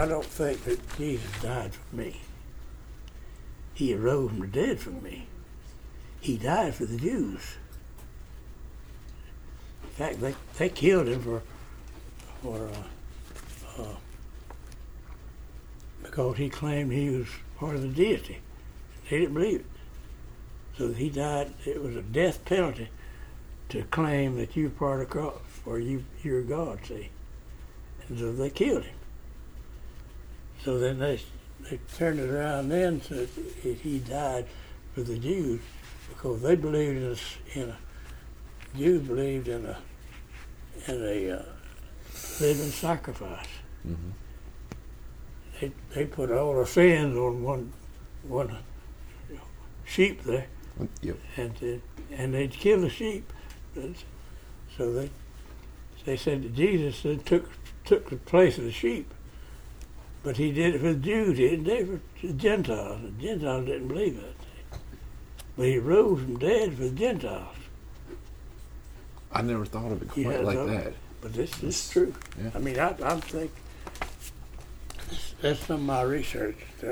I 0.00 0.06
don't 0.06 0.24
think 0.24 0.64
that 0.64 0.96
Jesus 0.96 1.42
died 1.42 1.72
for 1.74 1.94
me. 1.94 2.22
He 3.74 3.92
arose 3.94 4.30
from 4.30 4.40
the 4.40 4.46
dead 4.46 4.80
for 4.80 4.88
me. 4.88 5.26
He 6.22 6.38
died 6.38 6.74
for 6.74 6.86
the 6.86 6.96
Jews. 6.96 7.58
In 9.82 9.90
fact, 9.90 10.20
they, 10.22 10.34
they 10.56 10.70
killed 10.70 11.06
him 11.06 11.20
for 11.20 11.42
for 12.40 12.66
uh, 12.66 13.82
uh, 13.82 13.96
because 16.02 16.38
he 16.38 16.48
claimed 16.48 16.92
he 16.92 17.10
was 17.10 17.26
part 17.58 17.74
of 17.74 17.82
the 17.82 17.88
deity. 17.88 18.38
They 19.10 19.18
didn't 19.18 19.34
believe 19.34 19.60
it. 19.60 19.66
So 20.78 20.94
he 20.94 21.10
died. 21.10 21.52
It 21.66 21.82
was 21.82 21.94
a 21.94 22.02
death 22.02 22.42
penalty 22.46 22.88
to 23.68 23.82
claim 23.82 24.36
that 24.36 24.56
you're 24.56 24.70
part 24.70 25.02
of 25.02 25.10
God, 25.10 25.40
or 25.66 25.78
you 25.78 26.06
you're 26.22 26.40
God. 26.40 26.78
See. 26.86 27.10
And 28.08 28.18
so 28.18 28.32
they 28.32 28.48
killed 28.48 28.84
him. 28.84 28.94
So 30.64 30.78
then 30.78 30.98
they 30.98 31.20
they 31.68 31.78
turned 31.96 32.20
it 32.20 32.30
around 32.30 32.68
then 32.68 33.00
so 33.02 33.14
that 33.14 33.28
he 33.82 33.98
died 33.98 34.46
for 34.94 35.02
the 35.02 35.18
Jews 35.18 35.60
because 36.08 36.42
they 36.42 36.56
believed 36.56 36.96
in 36.98 37.12
a, 37.12 37.60
in 37.60 37.68
a 37.70 37.76
Jews 38.76 39.06
believed 39.06 39.48
in 39.48 39.64
a 39.66 39.78
in 40.86 41.02
a 41.02 41.30
uh, 41.38 41.42
living 42.40 42.70
sacrifice. 42.70 43.46
Mhm. 43.86 44.12
They 45.60 45.72
they 45.94 46.04
put 46.06 46.30
all 46.30 46.58
the 46.58 46.66
sins 46.66 47.16
on 47.16 47.42
one 47.42 47.72
one 48.22 48.56
sheep 49.86 50.22
there 50.24 50.46
Yep. 51.02 51.16
and 51.36 51.52
uh, 51.62 52.14
and 52.14 52.34
they'd 52.34 52.52
kill 52.52 52.80
the 52.80 52.90
sheep. 52.90 53.32
So 54.76 54.92
they 54.92 55.10
they 56.04 56.16
said 56.16 56.42
that 56.42 56.54
Jesus 56.54 57.02
took 57.24 57.48
took 57.84 58.08
the 58.10 58.16
place 58.16 58.56
of 58.58 58.64
the 58.64 58.72
sheep, 58.72 59.12
but 60.22 60.36
he 60.36 60.52
did 60.52 60.74
it 60.74 60.80
for 60.80 60.92
the 60.92 60.98
Jews. 60.98 61.38
He 61.38 61.48
didn't 61.48 61.64
do 61.64 61.72
it 61.72 61.86
for 62.20 62.26
the 62.26 62.32
Gentiles. 62.34 63.00
The 63.02 63.22
Gentiles 63.22 63.66
didn't 63.66 63.88
believe 63.88 64.18
it. 64.18 64.36
But 65.56 65.66
he 65.66 65.78
rose 65.78 66.20
from 66.20 66.38
dead 66.38 66.74
for 66.74 66.84
the 66.84 66.90
Gentiles. 66.90 67.56
I 69.32 69.42
never 69.42 69.64
thought 69.64 69.92
of 69.92 70.02
it 70.02 70.08
quite 70.08 70.26
Yeah, 70.26 70.38
like 70.38 70.56
no. 70.56 70.66
that. 70.66 70.92
But 71.20 71.34
this, 71.34 71.50
this 71.58 71.84
is 71.86 71.90
true. 71.90 72.14
Yeah. 72.42 72.50
I 72.54 72.58
mean, 72.58 72.78
I 72.78 72.94
I 73.02 73.20
think 73.20 73.50
that's 75.40 75.60
some 75.66 75.76
of 75.80 75.82
my 75.82 76.02
research. 76.02 76.56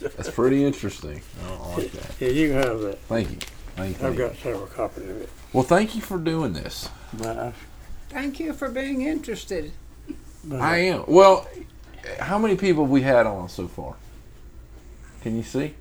That's 0.00 0.30
pretty 0.30 0.64
interesting. 0.64 1.20
I, 1.44 1.52
I 1.52 1.76
like 1.76 1.92
that. 1.92 2.14
yeah, 2.20 2.28
you 2.28 2.48
can 2.48 2.62
have 2.62 2.80
that. 2.80 2.98
Thank 3.00 3.30
you. 3.30 3.36
Thank 3.76 4.00
you. 4.00 4.06
I've 4.06 4.14
you. 4.14 4.18
got 4.18 4.36
several 4.36 4.66
copies 4.66 5.04
of 5.10 5.22
it. 5.22 5.28
Well, 5.52 5.62
thank 5.64 5.94
you 5.94 6.00
for 6.00 6.18
doing 6.18 6.52
this. 6.52 6.88
But 7.14 7.54
Thank 8.08 8.40
you 8.40 8.52
for 8.54 8.68
being 8.70 9.02
interested. 9.02 9.72
but 10.44 10.60
I 10.60 10.78
am. 10.78 11.04
Well, 11.06 11.46
how 12.20 12.38
many 12.38 12.56
people 12.56 12.84
have 12.84 12.90
we 12.90 13.02
had 13.02 13.26
on 13.26 13.48
so 13.48 13.68
far? 13.68 13.96
Can 15.22 15.36
you 15.36 15.42
see? 15.42 15.74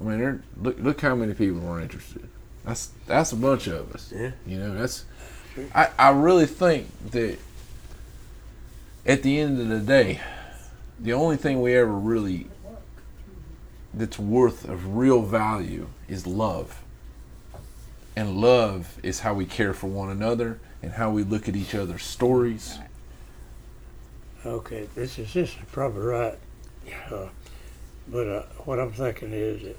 I 0.00 0.04
mean, 0.04 0.42
look 0.56 0.78
look 0.78 1.00
how 1.00 1.14
many 1.14 1.34
people 1.34 1.68
are 1.68 1.80
interested. 1.80 2.28
That's 2.64 2.90
that's 3.06 3.32
a 3.32 3.36
bunch 3.36 3.66
of 3.66 3.94
us. 3.94 4.12
Yeah. 4.14 4.32
You 4.46 4.58
know, 4.58 4.74
that's. 4.74 5.04
Sure. 5.54 5.66
I 5.74 5.88
I 5.98 6.10
really 6.10 6.46
think 6.46 6.88
that 7.10 7.38
at 9.04 9.22
the 9.22 9.38
end 9.38 9.60
of 9.60 9.68
the 9.68 9.80
day, 9.80 10.20
the 10.98 11.12
only 11.12 11.36
thing 11.36 11.60
we 11.60 11.74
ever 11.74 11.92
really 11.92 12.46
that's 13.92 14.18
worth 14.18 14.68
of 14.68 14.96
real 14.96 15.22
value 15.22 15.88
is 16.08 16.26
love. 16.26 16.82
And 18.16 18.36
love 18.36 18.98
is 19.02 19.20
how 19.20 19.34
we 19.34 19.46
care 19.46 19.72
for 19.72 19.86
one 19.86 20.10
another 20.10 20.58
and 20.82 20.92
how 20.92 21.10
we 21.10 21.22
look 21.22 21.48
at 21.48 21.56
each 21.56 21.74
other's 21.74 22.02
stories. 22.02 22.78
Okay, 24.44 24.88
this 24.94 25.18
is 25.18 25.32
this 25.34 25.50
is 25.50 25.56
probably 25.70 26.00
right, 26.00 26.38
uh, 27.10 27.26
but 28.08 28.26
uh, 28.26 28.42
what 28.64 28.80
I'm 28.80 28.90
thinking 28.90 29.32
is 29.32 29.62
that, 29.62 29.76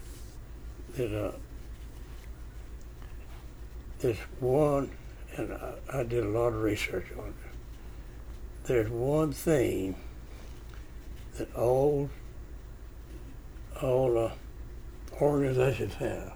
that 0.98 1.26
uh, 1.26 1.32
there's 4.00 4.18
one, 4.40 4.92
and 5.36 5.52
I, 5.54 5.74
I 5.92 6.04
did 6.04 6.24
a 6.24 6.30
lot 6.30 6.50
of 6.50 6.62
research 6.62 7.08
on 7.18 7.30
it. 7.30 7.34
There's 8.66 8.90
one 8.90 9.32
thing 9.32 9.96
that 11.38 11.54
all 11.56 12.10
all 13.82 14.16
uh, 14.16 14.32
organizations 15.20 15.96
have 15.96 16.34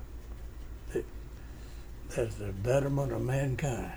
that's 2.15 2.35
the 2.35 2.51
betterment 2.51 3.11
of 3.11 3.21
mankind. 3.21 3.91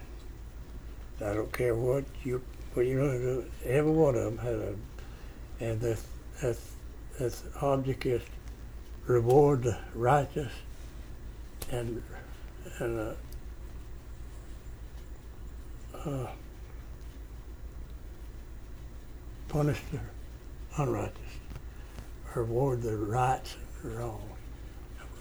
I 1.21 1.35
don't 1.35 1.53
care 1.53 1.75
what 1.75 2.05
you 2.25 2.43
what 2.75 2.87
you 2.87 2.95
know, 2.95 3.13
do, 3.13 3.45
every 3.65 3.91
one 3.91 4.15
of 4.15 4.25
them 4.25 4.39
has 4.39 4.55
a, 4.55 4.75
and 5.61 5.81
that 5.81 5.99
that 6.43 6.57
that 7.19 7.35
object 7.61 8.07
is 8.07 8.23
reward 9.07 9.63
the 9.63 9.79
righteous 9.95 10.53
and 11.71 12.03
and 12.79 13.01
uh, 13.01 13.15
uh, 16.05 16.31
punish 19.49 19.81
the 19.93 20.01
unrighteous, 20.83 21.15
reward 22.35 22.83
the 22.83 22.97
rights 22.97 23.57
and 23.83 23.93
the 23.93 23.97
wrong. 23.97 24.23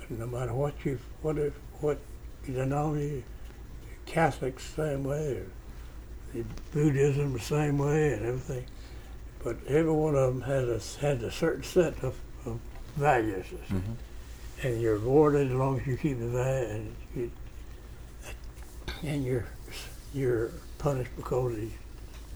No 0.09 0.25
matter 0.25 0.53
what 0.53 0.73
you 0.85 0.99
what 1.21 1.37
if 1.37 1.53
what 1.79 1.99
you 2.47 2.65
know, 2.65 2.93
you 2.95 3.23
Catholics 4.05 4.63
same 4.75 5.03
way, 5.03 5.41
the 6.33 6.43
Buddhism 6.73 7.33
the 7.33 7.39
same 7.39 7.77
way, 7.77 8.13
and 8.13 8.25
everything. 8.25 8.65
But 9.43 9.57
every 9.67 9.91
one 9.91 10.15
of 10.15 10.33
them 10.33 10.41
has 10.41 10.67
a 10.97 10.99
has 11.01 11.21
a 11.23 11.31
certain 11.31 11.63
set 11.63 11.93
of, 12.03 12.15
of 12.45 12.59
values, 12.95 13.45
Mhm. 13.69 13.95
and 14.63 14.81
you're 14.81 14.97
rewarded 14.97 15.47
as 15.47 15.53
long 15.53 15.79
as 15.79 15.85
you 15.87 15.97
keep 15.97 16.19
the 16.19 16.27
value, 16.27 16.67
and 16.69 16.95
you, 17.15 17.31
and 19.03 19.23
you're 19.23 19.45
you're 20.13 20.51
punished 20.77 21.11
because 21.15 21.53
of 21.53 21.59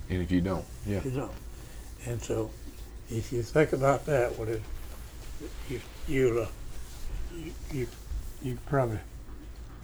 And 0.10 0.22
if 0.22 0.32
you 0.32 0.42
don't, 0.42 0.66
yeah. 0.86 1.02
you 1.04 1.12
don't. 1.12 1.32
And 2.06 2.22
so, 2.22 2.50
if 3.10 3.32
you 3.32 3.42
think 3.44 3.74
about 3.74 4.06
that, 4.08 4.38
what 4.38 4.50
you 5.70 5.82
you'll 6.08 6.44
uh, 6.44 6.48
you, 7.36 7.54
you 7.72 7.88
you 8.44 8.58
probably 8.68 9.00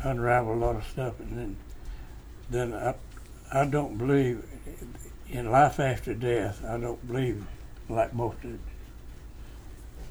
unravel 0.03 0.53
a 0.53 0.55
lot 0.55 0.75
of 0.75 0.85
stuff, 0.87 1.19
and 1.19 1.37
then 1.37 1.57
then 2.49 2.73
I 2.73 2.95
I 3.51 3.65
don't 3.65 3.97
believe 3.97 4.43
in 5.29 5.51
life 5.51 5.79
after 5.79 6.13
death, 6.13 6.63
I 6.65 6.77
don't 6.77 7.05
believe 7.07 7.45
like 7.89 8.13
most 8.13 8.37
of 8.43 8.59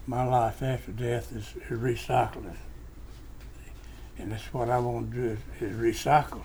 my 0.06 0.24
life 0.24 0.62
after 0.62 0.92
death 0.92 1.32
is, 1.32 1.54
is 1.70 1.78
recycling. 1.78 2.56
And 4.18 4.32
that's 4.32 4.52
what 4.52 4.70
I 4.70 4.78
want 4.78 5.12
to 5.12 5.16
do 5.16 5.38
is, 5.60 5.62
is 5.62 5.76
recycle. 5.76 6.42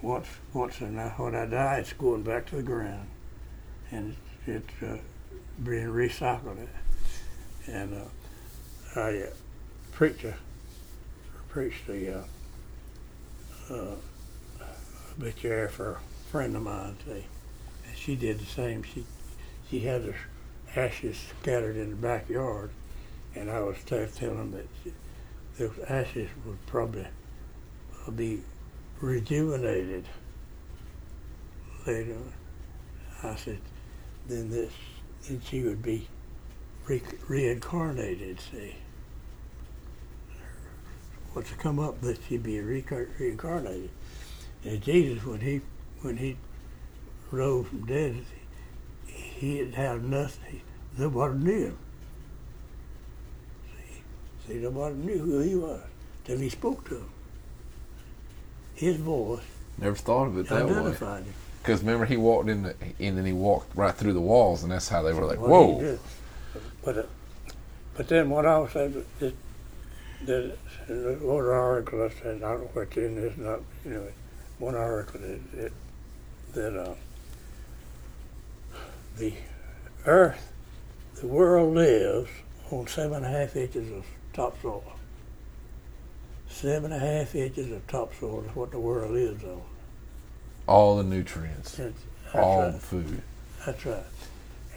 Once 0.00 0.26
once 0.52 0.80
and 0.80 1.00
I, 1.00 1.08
when 1.10 1.34
I 1.34 1.46
die, 1.46 1.78
it's 1.78 1.92
going 1.92 2.22
back 2.22 2.46
to 2.46 2.56
the 2.56 2.62
ground, 2.62 3.08
and 3.90 4.16
it's, 4.46 4.68
it's 4.82 4.82
uh, 4.82 4.98
being 5.62 5.86
recycled. 5.86 6.66
And 7.66 7.94
uh, 7.94 9.00
I 9.00 9.18
uh, 9.18 9.26
preacher 9.92 10.34
preached 11.48 11.86
the 11.86 12.18
uh, 12.18 12.22
uh, 13.70 13.94
obituary 15.18 15.68
for 15.68 15.92
a 15.92 16.30
friend 16.30 16.56
of 16.56 16.62
mine. 16.62 16.96
See, 17.06 17.26
and 17.86 17.96
she 17.96 18.16
did 18.16 18.38
the 18.38 18.46
same. 18.46 18.82
She 18.82 19.04
she 19.70 19.80
had 19.80 20.02
her 20.02 20.14
ashes 20.76 21.18
scattered 21.40 21.76
in 21.76 21.90
the 21.90 21.96
backyard, 21.96 22.70
and 23.34 23.50
I 23.50 23.60
was 23.60 23.76
telling 23.86 24.50
that 24.52 24.66
she, 24.82 24.92
those 25.58 25.78
ashes 25.88 26.28
would 26.44 26.64
probably 26.66 27.06
uh, 28.06 28.10
be 28.10 28.42
rejuvenated 29.00 30.04
later. 31.86 32.16
I 33.22 33.36
said, 33.36 33.58
then 34.28 34.50
this, 34.50 34.72
then 35.28 35.40
she 35.48 35.62
would 35.62 35.82
be 35.82 36.08
re- 36.86 37.02
reincarnated. 37.28 38.40
See, 38.40 38.74
what's 41.32 41.50
to 41.50 41.56
come 41.56 41.78
up 41.78 42.00
that 42.02 42.18
she'd 42.28 42.42
be 42.42 42.60
reincarnated. 42.60 43.90
And 44.64 44.82
Jesus, 44.82 45.24
when 45.24 45.40
he 45.40 45.60
when 46.02 46.16
he 46.16 46.36
rose 47.30 47.66
from 47.66 47.86
death, 47.86 48.14
he 49.06 49.58
didn't 49.58 49.74
have 49.74 50.02
nothing. 50.02 50.60
Nobody 50.96 51.38
knew 51.38 51.64
him. 51.66 51.78
See, 54.46 54.52
see, 54.52 54.58
nobody 54.58 54.94
knew 54.96 55.18
who 55.18 55.38
he 55.40 55.54
was 55.54 55.80
till 56.24 56.38
he 56.38 56.48
spoke 56.48 56.86
to 56.88 56.96
him. 56.96 57.10
His 58.74 58.96
voice 58.96 59.40
Never 59.78 59.96
thought 59.96 60.26
of 60.26 60.38
it 60.38 60.48
that 60.48 60.66
way. 60.66 60.72
identified 60.72 61.24
him. 61.24 61.34
Because 61.62 61.80
remember, 61.80 62.04
he 62.04 62.16
walked 62.16 62.48
in, 62.48 62.64
the, 62.64 62.74
and 62.98 63.16
then 63.16 63.24
he 63.24 63.32
walked 63.32 63.76
right 63.76 63.94
through 63.94 64.14
the 64.14 64.20
walls, 64.20 64.64
and 64.64 64.72
that's 64.72 64.88
how 64.88 65.02
they 65.02 65.12
were 65.12 65.24
like, 65.24 65.38
"Whoa!" 65.38 65.96
But 66.84 66.98
uh, 66.98 67.02
but 67.96 68.08
then 68.08 68.30
what 68.30 68.46
I 68.46 68.58
was 68.58 68.72
saying 68.72 69.04
that 70.26 70.56
one 71.20 71.44
article 71.44 72.04
I 72.04 72.08
said 72.22 72.36
I 72.36 72.52
don't 72.52 72.60
know 72.60 72.70
what's 72.72 72.96
in 72.96 73.14
this 73.16 73.36
not 73.36 73.60
you 73.84 73.92
know 73.92 74.06
one 74.58 74.74
article 74.74 75.20
that 75.20 75.52
that, 75.52 75.72
that 76.54 76.76
uh, 76.80 76.94
the 79.18 79.32
Earth 80.06 80.52
the 81.20 81.26
world 81.26 81.74
lives 81.74 82.30
on 82.70 82.86
seven 82.86 83.24
and 83.24 83.26
a 83.26 83.28
half 83.28 83.54
inches 83.56 83.90
of 83.92 84.04
topsoil. 84.32 84.82
Seven 86.48 86.92
and 86.92 87.02
a 87.02 87.06
half 87.06 87.34
inches 87.34 87.70
of 87.70 87.86
topsoil 87.86 88.44
is 88.48 88.56
what 88.56 88.70
the 88.70 88.78
world 88.78 89.12
lives 89.12 89.42
on. 89.44 89.62
All 90.66 90.96
the 90.96 91.02
nutrients, 91.04 91.76
That's, 91.76 91.94
that's 92.24 92.36
all 92.36 92.62
right. 92.62 92.72
the 92.72 92.78
food. 92.78 93.22
That's 93.64 93.86
right. 93.86 94.02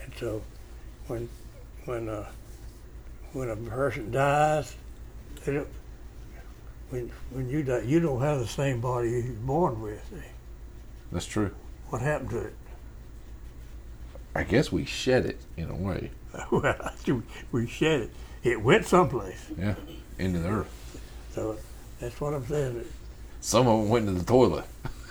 And 0.02 0.12
so, 0.18 0.42
when 1.06 1.28
when 1.84 2.08
uh, 2.08 2.26
when 3.32 3.50
a 3.50 3.56
person 3.56 4.10
dies, 4.10 4.74
don't, 5.52 5.68
when 6.90 7.10
when 7.30 7.48
you 7.48 7.62
die, 7.62 7.80
you 7.80 8.00
don't 8.00 8.20
have 8.20 8.38
the 8.38 8.46
same 8.46 8.80
body 8.80 9.10
you 9.10 9.22
were 9.40 9.46
born 9.46 9.80
with. 9.82 10.12
That's 11.12 11.26
true. 11.26 11.54
What 11.88 12.02
happened 12.02 12.30
to 12.30 12.38
it? 12.40 12.54
I 14.34 14.42
guess 14.42 14.70
we 14.70 14.84
shed 14.84 15.24
it 15.24 15.40
in 15.56 15.70
a 15.70 15.74
way. 15.74 16.10
well, 16.50 16.92
we 17.52 17.66
shed 17.66 18.00
it. 18.02 18.10
It 18.42 18.60
went 18.60 18.84
someplace. 18.86 19.46
Yeah, 19.58 19.74
into 20.18 20.40
the 20.40 20.48
earth. 20.48 21.00
So 21.32 21.56
that's 22.00 22.20
what 22.20 22.34
I'm 22.34 22.46
saying. 22.46 22.84
Some 23.40 23.66
of 23.66 23.80
them 23.80 23.88
went 23.88 24.08
into 24.08 24.20
the 24.20 24.26
toilet. 24.26 24.64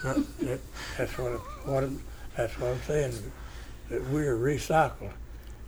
That, 0.04 0.38
that, 0.42 0.60
that's 0.98 1.18
what, 1.18 1.32
I'm- 1.32 1.40
what 1.66 1.84
I'm, 1.84 2.02
that's 2.38 2.60
what 2.60 2.72
I'm 2.72 2.82
saying. 2.84 3.14
That 3.90 4.04
we're 4.10 4.36
recycled, 4.36 5.12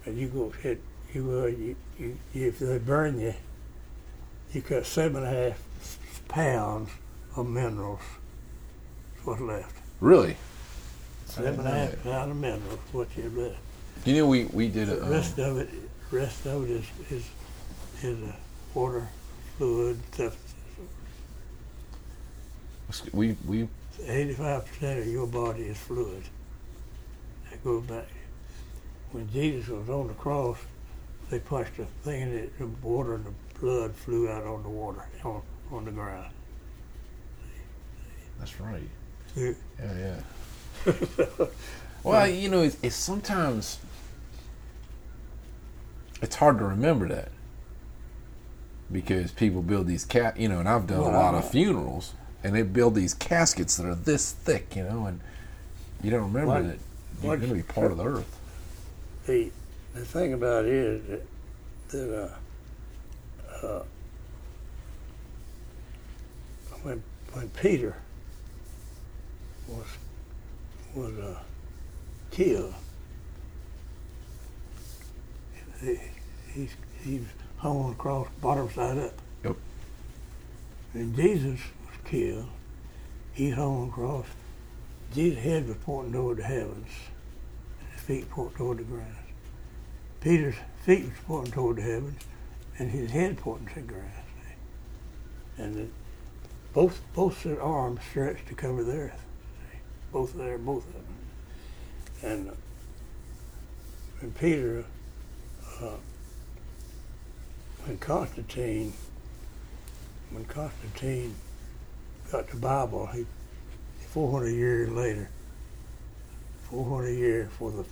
and 0.05 0.17
you 0.17 0.27
go 0.27 0.49
hit 0.49 0.81
you, 1.13 1.41
uh, 1.43 1.45
you, 1.47 1.75
you 1.99 2.17
if 2.33 2.59
they 2.59 2.77
burn 2.77 3.19
you, 3.19 3.33
you 4.57 4.63
got 4.63 4.87
seven 4.87 5.23
and 5.23 5.35
a 5.35 5.49
half 5.49 5.99
pounds 6.27 6.89
of 7.35 7.47
minerals. 7.47 7.99
That's 9.13 9.27
what's 9.27 9.41
left. 9.41 9.75
Really? 10.01 10.35
Seven 11.25 11.59
and 11.59 11.67
a 11.67 11.71
half 11.71 12.03
pounds 12.03 12.31
of 12.31 12.37
minerals. 12.37 12.79
What 12.91 13.07
you 13.15 13.29
left. 13.35 13.59
You 14.05 14.15
know, 14.15 14.27
we 14.27 14.45
we 14.45 14.67
did 14.67 14.87
The 14.87 14.99
a. 14.99 15.03
Um, 15.03 15.11
rest 15.11 15.37
of 15.37 15.57
it, 15.57 15.69
rest 16.09 16.45
of 16.47 16.63
it 16.63 16.71
is 16.71 16.85
is 17.11 17.29
is 18.01 18.29
uh, 18.29 18.33
water, 18.73 19.07
fluid, 19.57 19.99
stuff. 20.13 20.35
we 23.13 23.35
we 23.47 23.67
Eighty-five 24.05 24.65
percent 24.65 24.99
of 24.99 25.07
your 25.07 25.27
body 25.27 25.63
is 25.63 25.77
fluid. 25.77 26.23
That 27.49 27.63
goes 27.63 27.83
back. 27.83 28.07
When 29.11 29.29
Jesus 29.31 29.69
was 29.69 29.89
on 29.89 30.07
the 30.07 30.13
cross, 30.15 30.57
they 31.29 31.39
punched 31.39 31.79
a 31.79 31.85
thing 32.03 32.21
in 32.21 32.33
it, 32.33 32.57
the 32.59 32.67
water 32.81 33.15
and 33.15 33.25
the 33.25 33.31
blood 33.59 33.95
flew 33.95 34.29
out 34.29 34.43
on 34.43 34.63
the 34.63 34.69
water, 34.69 35.05
on, 35.23 35.41
on 35.71 35.85
the 35.85 35.91
ground. 35.91 36.31
That's 38.39 38.59
right. 38.59 38.81
See? 39.33 39.53
Yeah, 39.79 40.21
yeah. 40.85 41.45
well, 42.03 42.27
you 42.27 42.49
know, 42.49 42.61
it's, 42.61 42.77
it's 42.83 42.95
sometimes 42.95 43.79
it's 46.21 46.35
hard 46.35 46.59
to 46.59 46.65
remember 46.65 47.07
that 47.07 47.29
because 48.91 49.31
people 49.31 49.61
build 49.61 49.87
these 49.87 50.05
cat, 50.05 50.39
you 50.39 50.47
know, 50.47 50.59
and 50.59 50.69
I've 50.69 50.87
done 50.87 50.99
a 50.99 51.09
lot 51.09 51.35
of 51.35 51.49
funerals, 51.49 52.13
and 52.43 52.55
they 52.55 52.61
build 52.61 52.95
these 52.95 53.13
caskets 53.13 53.77
that 53.77 53.85
are 53.85 53.95
this 53.95 54.31
thick, 54.31 54.75
you 54.75 54.83
know, 54.83 55.05
and 55.05 55.19
you 56.01 56.11
don't 56.11 56.31
remember 56.33 56.63
that 56.63 56.77
you're 57.21 57.37
going 57.37 57.49
to 57.49 57.55
be 57.55 57.63
part 57.63 57.91
of 57.91 57.97
the 57.97 58.05
earth. 58.05 58.39
The, 59.25 59.51
the 59.93 60.05
thing 60.05 60.33
about 60.33 60.65
it 60.65 60.71
is 60.71 61.07
that, 61.07 61.25
that 61.89 62.23
uh, 62.23 62.29
uh, 63.63 63.83
when, 66.83 67.03
when 67.33 67.49
Peter 67.49 67.95
was, 69.67 69.85
was 70.95 71.13
uh, 71.19 71.39
killed, 72.31 72.73
he, 75.81 75.99
he's, 76.53 76.75
he 77.03 77.19
was 77.19 77.27
hung 77.57 77.77
on 77.77 77.89
the 77.91 77.95
cross 77.95 78.27
bottom 78.41 78.69
side 78.71 78.97
up. 78.97 79.13
Yep. 79.43 79.55
When 80.93 81.15
Jesus 81.15 81.59
was 81.85 81.95
killed, 82.05 82.47
he 83.33 83.49
hung 83.49 83.81
on 83.81 83.87
the 83.87 83.93
cross. 83.93 84.25
Jesus' 85.13 85.43
head 85.43 85.67
was 85.67 85.77
pointing 85.85 86.13
toward 86.13 86.37
the 86.37 86.43
heavens, 86.43 86.89
and 87.79 87.89
his 87.91 88.01
feet 88.01 88.29
pointing 88.29 88.57
toward 88.57 88.77
the 88.79 88.83
ground. 88.83 89.15
Peter's 90.21 90.55
feet 90.83 91.05
was 91.05 91.13
pointing 91.25 91.53
toward 91.53 91.77
the 91.77 91.81
heavens, 91.81 92.21
and 92.79 92.91
his 92.91 93.11
head 93.11 93.37
pointing 93.37 93.67
to 93.67 93.75
the 93.75 93.81
ground. 93.81 94.11
And 95.57 95.75
then 95.75 95.91
both 96.73 97.01
both 97.15 97.43
their 97.43 97.61
arms 97.61 98.01
stretched 98.09 98.47
to 98.47 98.53
cover 98.53 98.83
the 98.83 98.93
earth. 98.93 99.25
see. 99.71 99.79
Both 100.11 100.33
there, 100.33 100.57
both 100.57 100.85
of 100.85 100.93
them. 100.93 101.03
And 102.21 102.51
when 104.19 104.31
Peter, 104.33 104.85
uh, 105.81 105.97
when 107.85 107.97
Constantine, 107.97 108.93
when 110.31 110.45
Constantine 110.45 111.33
got 112.31 112.47
the 112.49 112.57
Bible, 112.57 113.07
he 113.07 113.25
400 114.09 114.49
years 114.49 114.89
later, 114.91 115.29
400 116.69 117.09
years 117.09 117.47
before 117.47 117.71
the, 117.71 117.85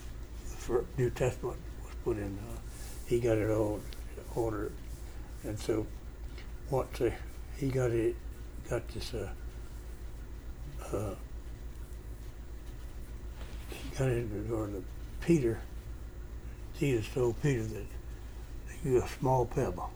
the 0.67 0.85
New 0.97 1.09
Testament 1.09 1.57
was 1.83 1.93
put 2.03 2.17
in, 2.17 2.37
uh, 2.49 2.57
he 3.07 3.19
got 3.19 3.37
it 3.37 3.49
all 3.49 3.79
ordered, 4.35 4.73
and 5.43 5.57
so 5.59 5.85
once 6.69 7.01
uh, 7.01 7.11
he 7.57 7.69
got 7.69 7.91
it, 7.91 8.15
got 8.69 8.87
this, 8.89 9.13
uh, 9.13 9.29
uh, 10.91 11.15
he 13.69 13.97
got 13.97 14.09
it, 14.09 14.25
or 14.25 14.37
the 14.37 14.49
garden 14.49 14.75
of 14.77 14.83
Peter, 15.21 15.59
Jesus 16.79 17.07
told 17.13 17.41
Peter 17.41 17.63
that 17.63 17.85
you're 18.83 19.03
a 19.03 19.07
small 19.07 19.45
pebble, 19.45 19.89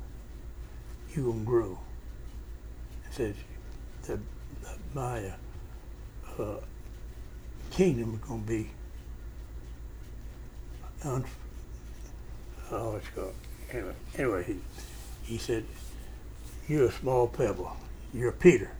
you 1.15 1.31
gonna 1.31 1.43
grow. 1.43 1.79
He 3.07 3.15
says 3.15 3.35
that, 4.07 4.19
that 4.63 4.77
my 4.93 5.33
uh, 6.37 6.41
uh, 6.41 6.59
kingdom 7.71 8.19
is 8.21 8.27
gonna 8.27 8.41
be 8.41 8.69
un- 11.03 11.25
oh, 12.71 12.95
it's 12.95 13.07
called. 13.09 13.33
Anyway, 13.71 13.93
anyway, 14.17 14.43
he, 14.43 14.59
he 15.23 15.37
said, 15.37 15.65
"You're 16.67 16.87
a 16.87 16.91
small 16.91 17.27
pebble. 17.27 17.75
You're 18.13 18.31
Peter." 18.31 18.71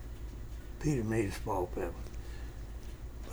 Peter 0.80 1.04
made 1.04 1.26
a 1.26 1.32
small 1.32 1.68
pebble, 1.68 1.94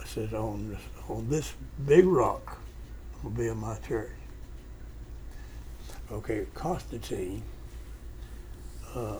I 0.00 0.04
says, 0.04 0.32
on 0.32 0.70
this, 0.70 0.80
on 1.08 1.28
this 1.28 1.52
big 1.86 2.04
rock 2.04 2.58
will 3.22 3.30
build 3.30 3.58
my 3.58 3.76
church. 3.86 4.10
Okay, 6.10 6.46
Constantine, 6.54 7.42
uh, 8.94 9.18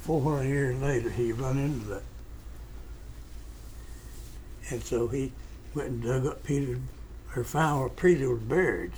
400 0.00 0.44
years 0.44 0.80
later, 0.80 1.10
he 1.10 1.32
run 1.32 1.58
into 1.58 1.86
that. 1.86 2.02
And 4.70 4.82
so 4.82 5.08
he 5.08 5.32
went 5.74 5.88
and 5.88 6.02
dug 6.02 6.26
up 6.26 6.42
Peter, 6.42 6.78
or 7.36 7.44
found 7.44 7.80
where 7.80 7.88
Peter 7.88 8.30
was 8.30 8.40
buried. 8.40 8.92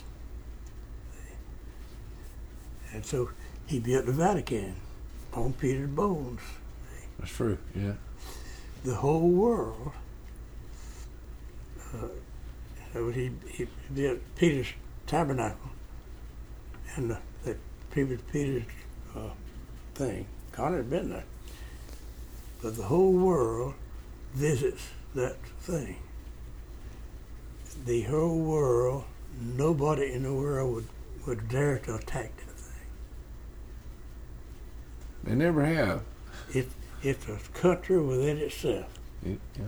And 2.94 3.04
so 3.04 3.30
he 3.66 3.80
built 3.80 4.06
the 4.06 4.12
Vatican 4.12 4.76
on 5.32 5.52
Peter's 5.54 5.90
bones. 5.90 6.40
That's 7.18 7.32
true. 7.32 7.58
Yeah. 7.74 7.94
The 8.84 8.94
whole 8.94 9.28
world. 9.28 9.92
Uh, 11.92 12.06
so 12.92 13.10
he, 13.10 13.32
he 13.50 13.66
built 13.92 14.20
Peter's 14.36 14.68
tabernacle 15.08 15.70
and 16.94 17.10
the, 17.10 17.18
the 17.44 17.56
Peter, 17.90 18.16
Peter's 18.32 18.62
uh, 19.16 19.30
thing. 19.94 20.26
Connor 20.52 20.78
had 20.78 20.90
been 20.90 21.10
there. 21.10 21.24
But 22.62 22.76
the 22.76 22.84
whole 22.84 23.12
world 23.12 23.74
visits 24.34 24.88
that 25.16 25.36
thing. 25.60 25.96
The 27.86 28.02
whole 28.02 28.38
world, 28.38 29.04
nobody 29.40 30.12
in 30.12 30.22
the 30.22 30.32
world 30.32 30.74
would, 30.74 30.88
would 31.26 31.48
dare 31.48 31.78
to 31.80 31.96
attack. 31.96 32.43
They 35.24 35.34
never 35.34 35.64
have. 35.64 36.02
It, 36.52 36.68
it's 37.02 37.26
a 37.28 37.38
country 37.58 37.98
within 38.00 38.38
itself. 38.38 38.86
It- 39.24 39.40
yeah. 39.58 39.64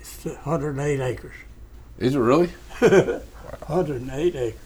It's 0.00 0.24
108 0.24 1.00
acres. 1.00 1.34
Is 1.98 2.14
it 2.14 2.18
really? 2.18 2.48
108 2.80 4.34
acres. 4.36 4.60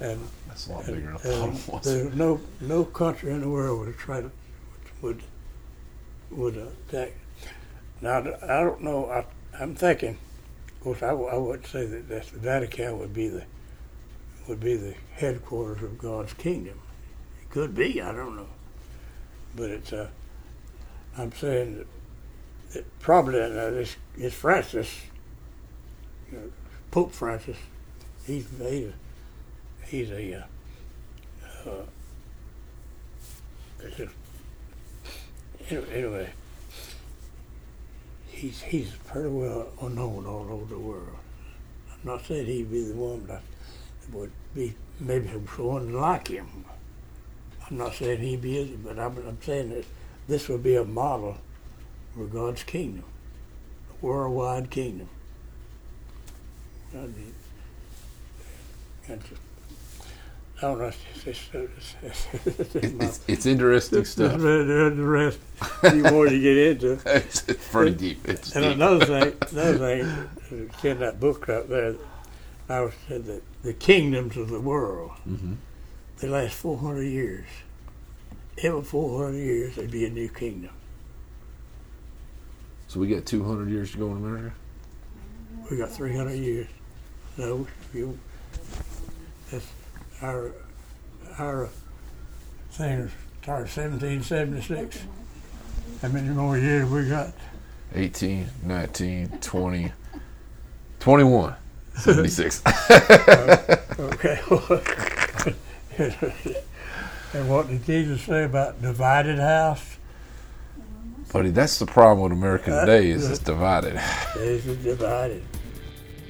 And, 0.00 0.20
That's 0.46 0.68
a 0.68 0.72
lot 0.72 0.84
and, 0.86 0.94
bigger 0.96 1.16
than 1.18 1.32
I 1.32 1.44
and 1.46 1.58
thought 1.58 1.68
it 1.68 1.72
was. 1.74 1.84
there's 2.02 2.14
no 2.14 2.40
no 2.60 2.84
country 2.84 3.32
in 3.32 3.40
the 3.40 3.48
world 3.48 3.80
would 3.80 3.96
try 3.98 4.20
to 4.20 4.30
would 5.02 5.22
would 6.30 6.56
attack. 6.56 7.14
Now 8.00 8.18
I 8.18 8.60
don't 8.62 8.82
know. 8.82 9.06
I, 9.10 9.24
I'm 9.60 9.74
thinking. 9.74 10.16
Of 10.76 10.80
course, 10.84 11.02
I, 11.02 11.08
w- 11.08 11.28
I 11.28 11.36
would 11.36 11.66
say 11.66 11.84
that 11.86 12.08
that's 12.08 12.30
the 12.30 12.38
Vatican 12.38 13.00
would 13.00 13.12
be 13.12 13.26
the 13.28 13.42
would 14.46 14.60
be 14.60 14.76
the 14.76 14.94
headquarters 15.14 15.82
of 15.82 15.98
God's 15.98 16.32
kingdom. 16.34 16.78
It 17.42 17.50
could 17.50 17.74
be. 17.74 18.00
I 18.00 18.12
don't 18.12 18.36
know. 18.36 18.46
But 19.56 19.70
it's. 19.70 19.92
Uh, 19.92 20.08
I'm 21.16 21.32
saying 21.32 21.84
that, 22.72 23.00
probably 23.00 23.40
uh, 23.40 23.48
this 23.70 23.96
is 24.16 24.34
Francis, 24.34 25.00
you 26.30 26.38
know, 26.38 26.50
Pope 26.90 27.12
Francis. 27.12 27.56
He's 28.24 28.46
he's 28.60 28.92
he's 29.86 30.10
a 30.12 30.34
uh, 31.66 31.70
uh, 31.70 31.82
anyway, 35.70 36.30
he's 38.28 38.62
he's 38.62 38.92
pretty 39.06 39.28
well 39.28 39.68
unknown 39.82 40.26
all 40.26 40.46
over 40.50 40.66
the 40.66 40.78
world. 40.78 41.16
I'm 41.90 41.98
not 42.04 42.24
saying 42.24 42.46
he'd 42.46 42.70
be 42.70 42.84
the 42.84 42.94
one, 42.94 43.24
but 43.26 43.42
would 44.12 44.30
be 44.54 44.74
maybe 45.00 45.28
someone 45.56 45.92
like 45.92 46.28
him. 46.28 46.64
I'm 47.70 47.78
not 47.78 47.94
saying 47.94 48.20
he 48.20 48.36
be 48.36 48.76
but 48.82 48.98
I'm, 48.98 49.16
I'm 49.26 49.38
saying 49.42 49.70
that 49.70 49.84
this 50.26 50.48
would 50.48 50.62
be 50.62 50.76
a 50.76 50.84
model 50.84 51.36
for 52.14 52.24
God's 52.26 52.62
kingdom, 52.62 53.04
a 53.90 54.04
worldwide 54.06 54.70
kingdom. 54.70 55.08
And 56.94 57.14
he- 57.14 57.32
I 59.08 60.62
don't 60.62 60.78
know. 60.78 60.86
It's, 61.24 61.26
it's, 61.52 61.94
it's, 62.02 63.20
it's, 63.28 63.46
interesting 63.46 64.04
stuff. 64.04 64.32
the 64.40 64.92
the 64.94 65.02
rest 65.04 65.38
you 65.94 66.02
want 66.02 66.30
to 66.30 66.40
get 66.40 66.56
into. 66.56 66.98
it's 67.06 67.42
pretty 67.70 67.94
deep. 67.94 68.28
It's 68.28 68.56
And 68.56 68.64
deep. 68.64 68.74
another 68.74 69.04
thing, 69.06 69.34
another 69.52 69.78
thing, 69.78 70.28
it's 70.50 70.84
in 70.84 70.98
that 70.98 71.20
book 71.20 71.48
out 71.48 71.68
there, 71.68 71.94
I 72.68 72.90
said 73.06 73.26
that 73.26 73.42
the 73.62 73.72
kingdoms 73.72 74.36
of 74.36 74.48
the 74.48 74.60
world, 74.60 75.12
Mhm. 75.28 75.56
They 76.18 76.28
last 76.28 76.54
400 76.54 77.02
years. 77.02 77.46
Every 78.62 78.82
400 78.82 79.36
years, 79.36 79.76
there'd 79.76 79.90
be 79.90 80.04
a 80.04 80.10
new 80.10 80.28
kingdom. 80.28 80.70
So 82.88 83.00
we 83.00 83.06
got 83.06 83.26
200 83.26 83.68
years 83.68 83.92
to 83.92 83.98
go 83.98 84.10
in 84.10 84.16
America. 84.16 84.52
We 85.70 85.76
got 85.76 85.90
300 85.90 86.32
years. 86.32 86.66
So 87.36 87.66
you, 87.94 88.18
that's 89.50 89.66
our 90.22 90.52
our 91.38 91.68
thing 92.72 93.10
started 93.42 93.68
1776. 93.68 94.98
How 96.02 96.08
many 96.08 96.28
more 96.30 96.58
years 96.58 96.88
we 96.90 97.08
got? 97.08 97.32
18, 97.94 98.46
19, 98.64 99.28
20, 99.40 99.92
21, 101.00 101.54
76. 101.94 102.62
Okay. 103.98 104.40
and 107.34 107.48
what 107.48 107.68
did 107.68 107.84
Jesus 107.84 108.22
say 108.22 108.44
about 108.44 108.80
divided 108.80 109.38
house? 109.38 109.96
Buddy, 111.32 111.50
that's 111.50 111.78
the 111.78 111.86
problem 111.86 112.22
with 112.22 112.32
America 112.32 112.70
today 112.70 113.10
is 113.10 113.28
it's 113.28 113.40
divided. 113.40 114.00
Is 114.36 114.66
it 114.66 114.82
divided? 114.82 115.44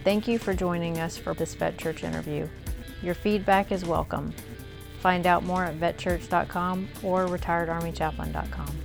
Thank 0.04 0.26
you 0.26 0.38
for 0.38 0.54
joining 0.54 0.98
us 0.98 1.16
for 1.18 1.34
this 1.34 1.54
Vet 1.54 1.76
Church 1.76 2.02
interview. 2.02 2.48
Your 3.02 3.14
feedback 3.14 3.70
is 3.70 3.84
welcome. 3.84 4.32
Find 5.00 5.26
out 5.26 5.44
more 5.44 5.64
at 5.64 5.78
vetchurch.com 5.78 6.88
or 7.02 7.26
retiredarmychaplain.com. 7.26 8.78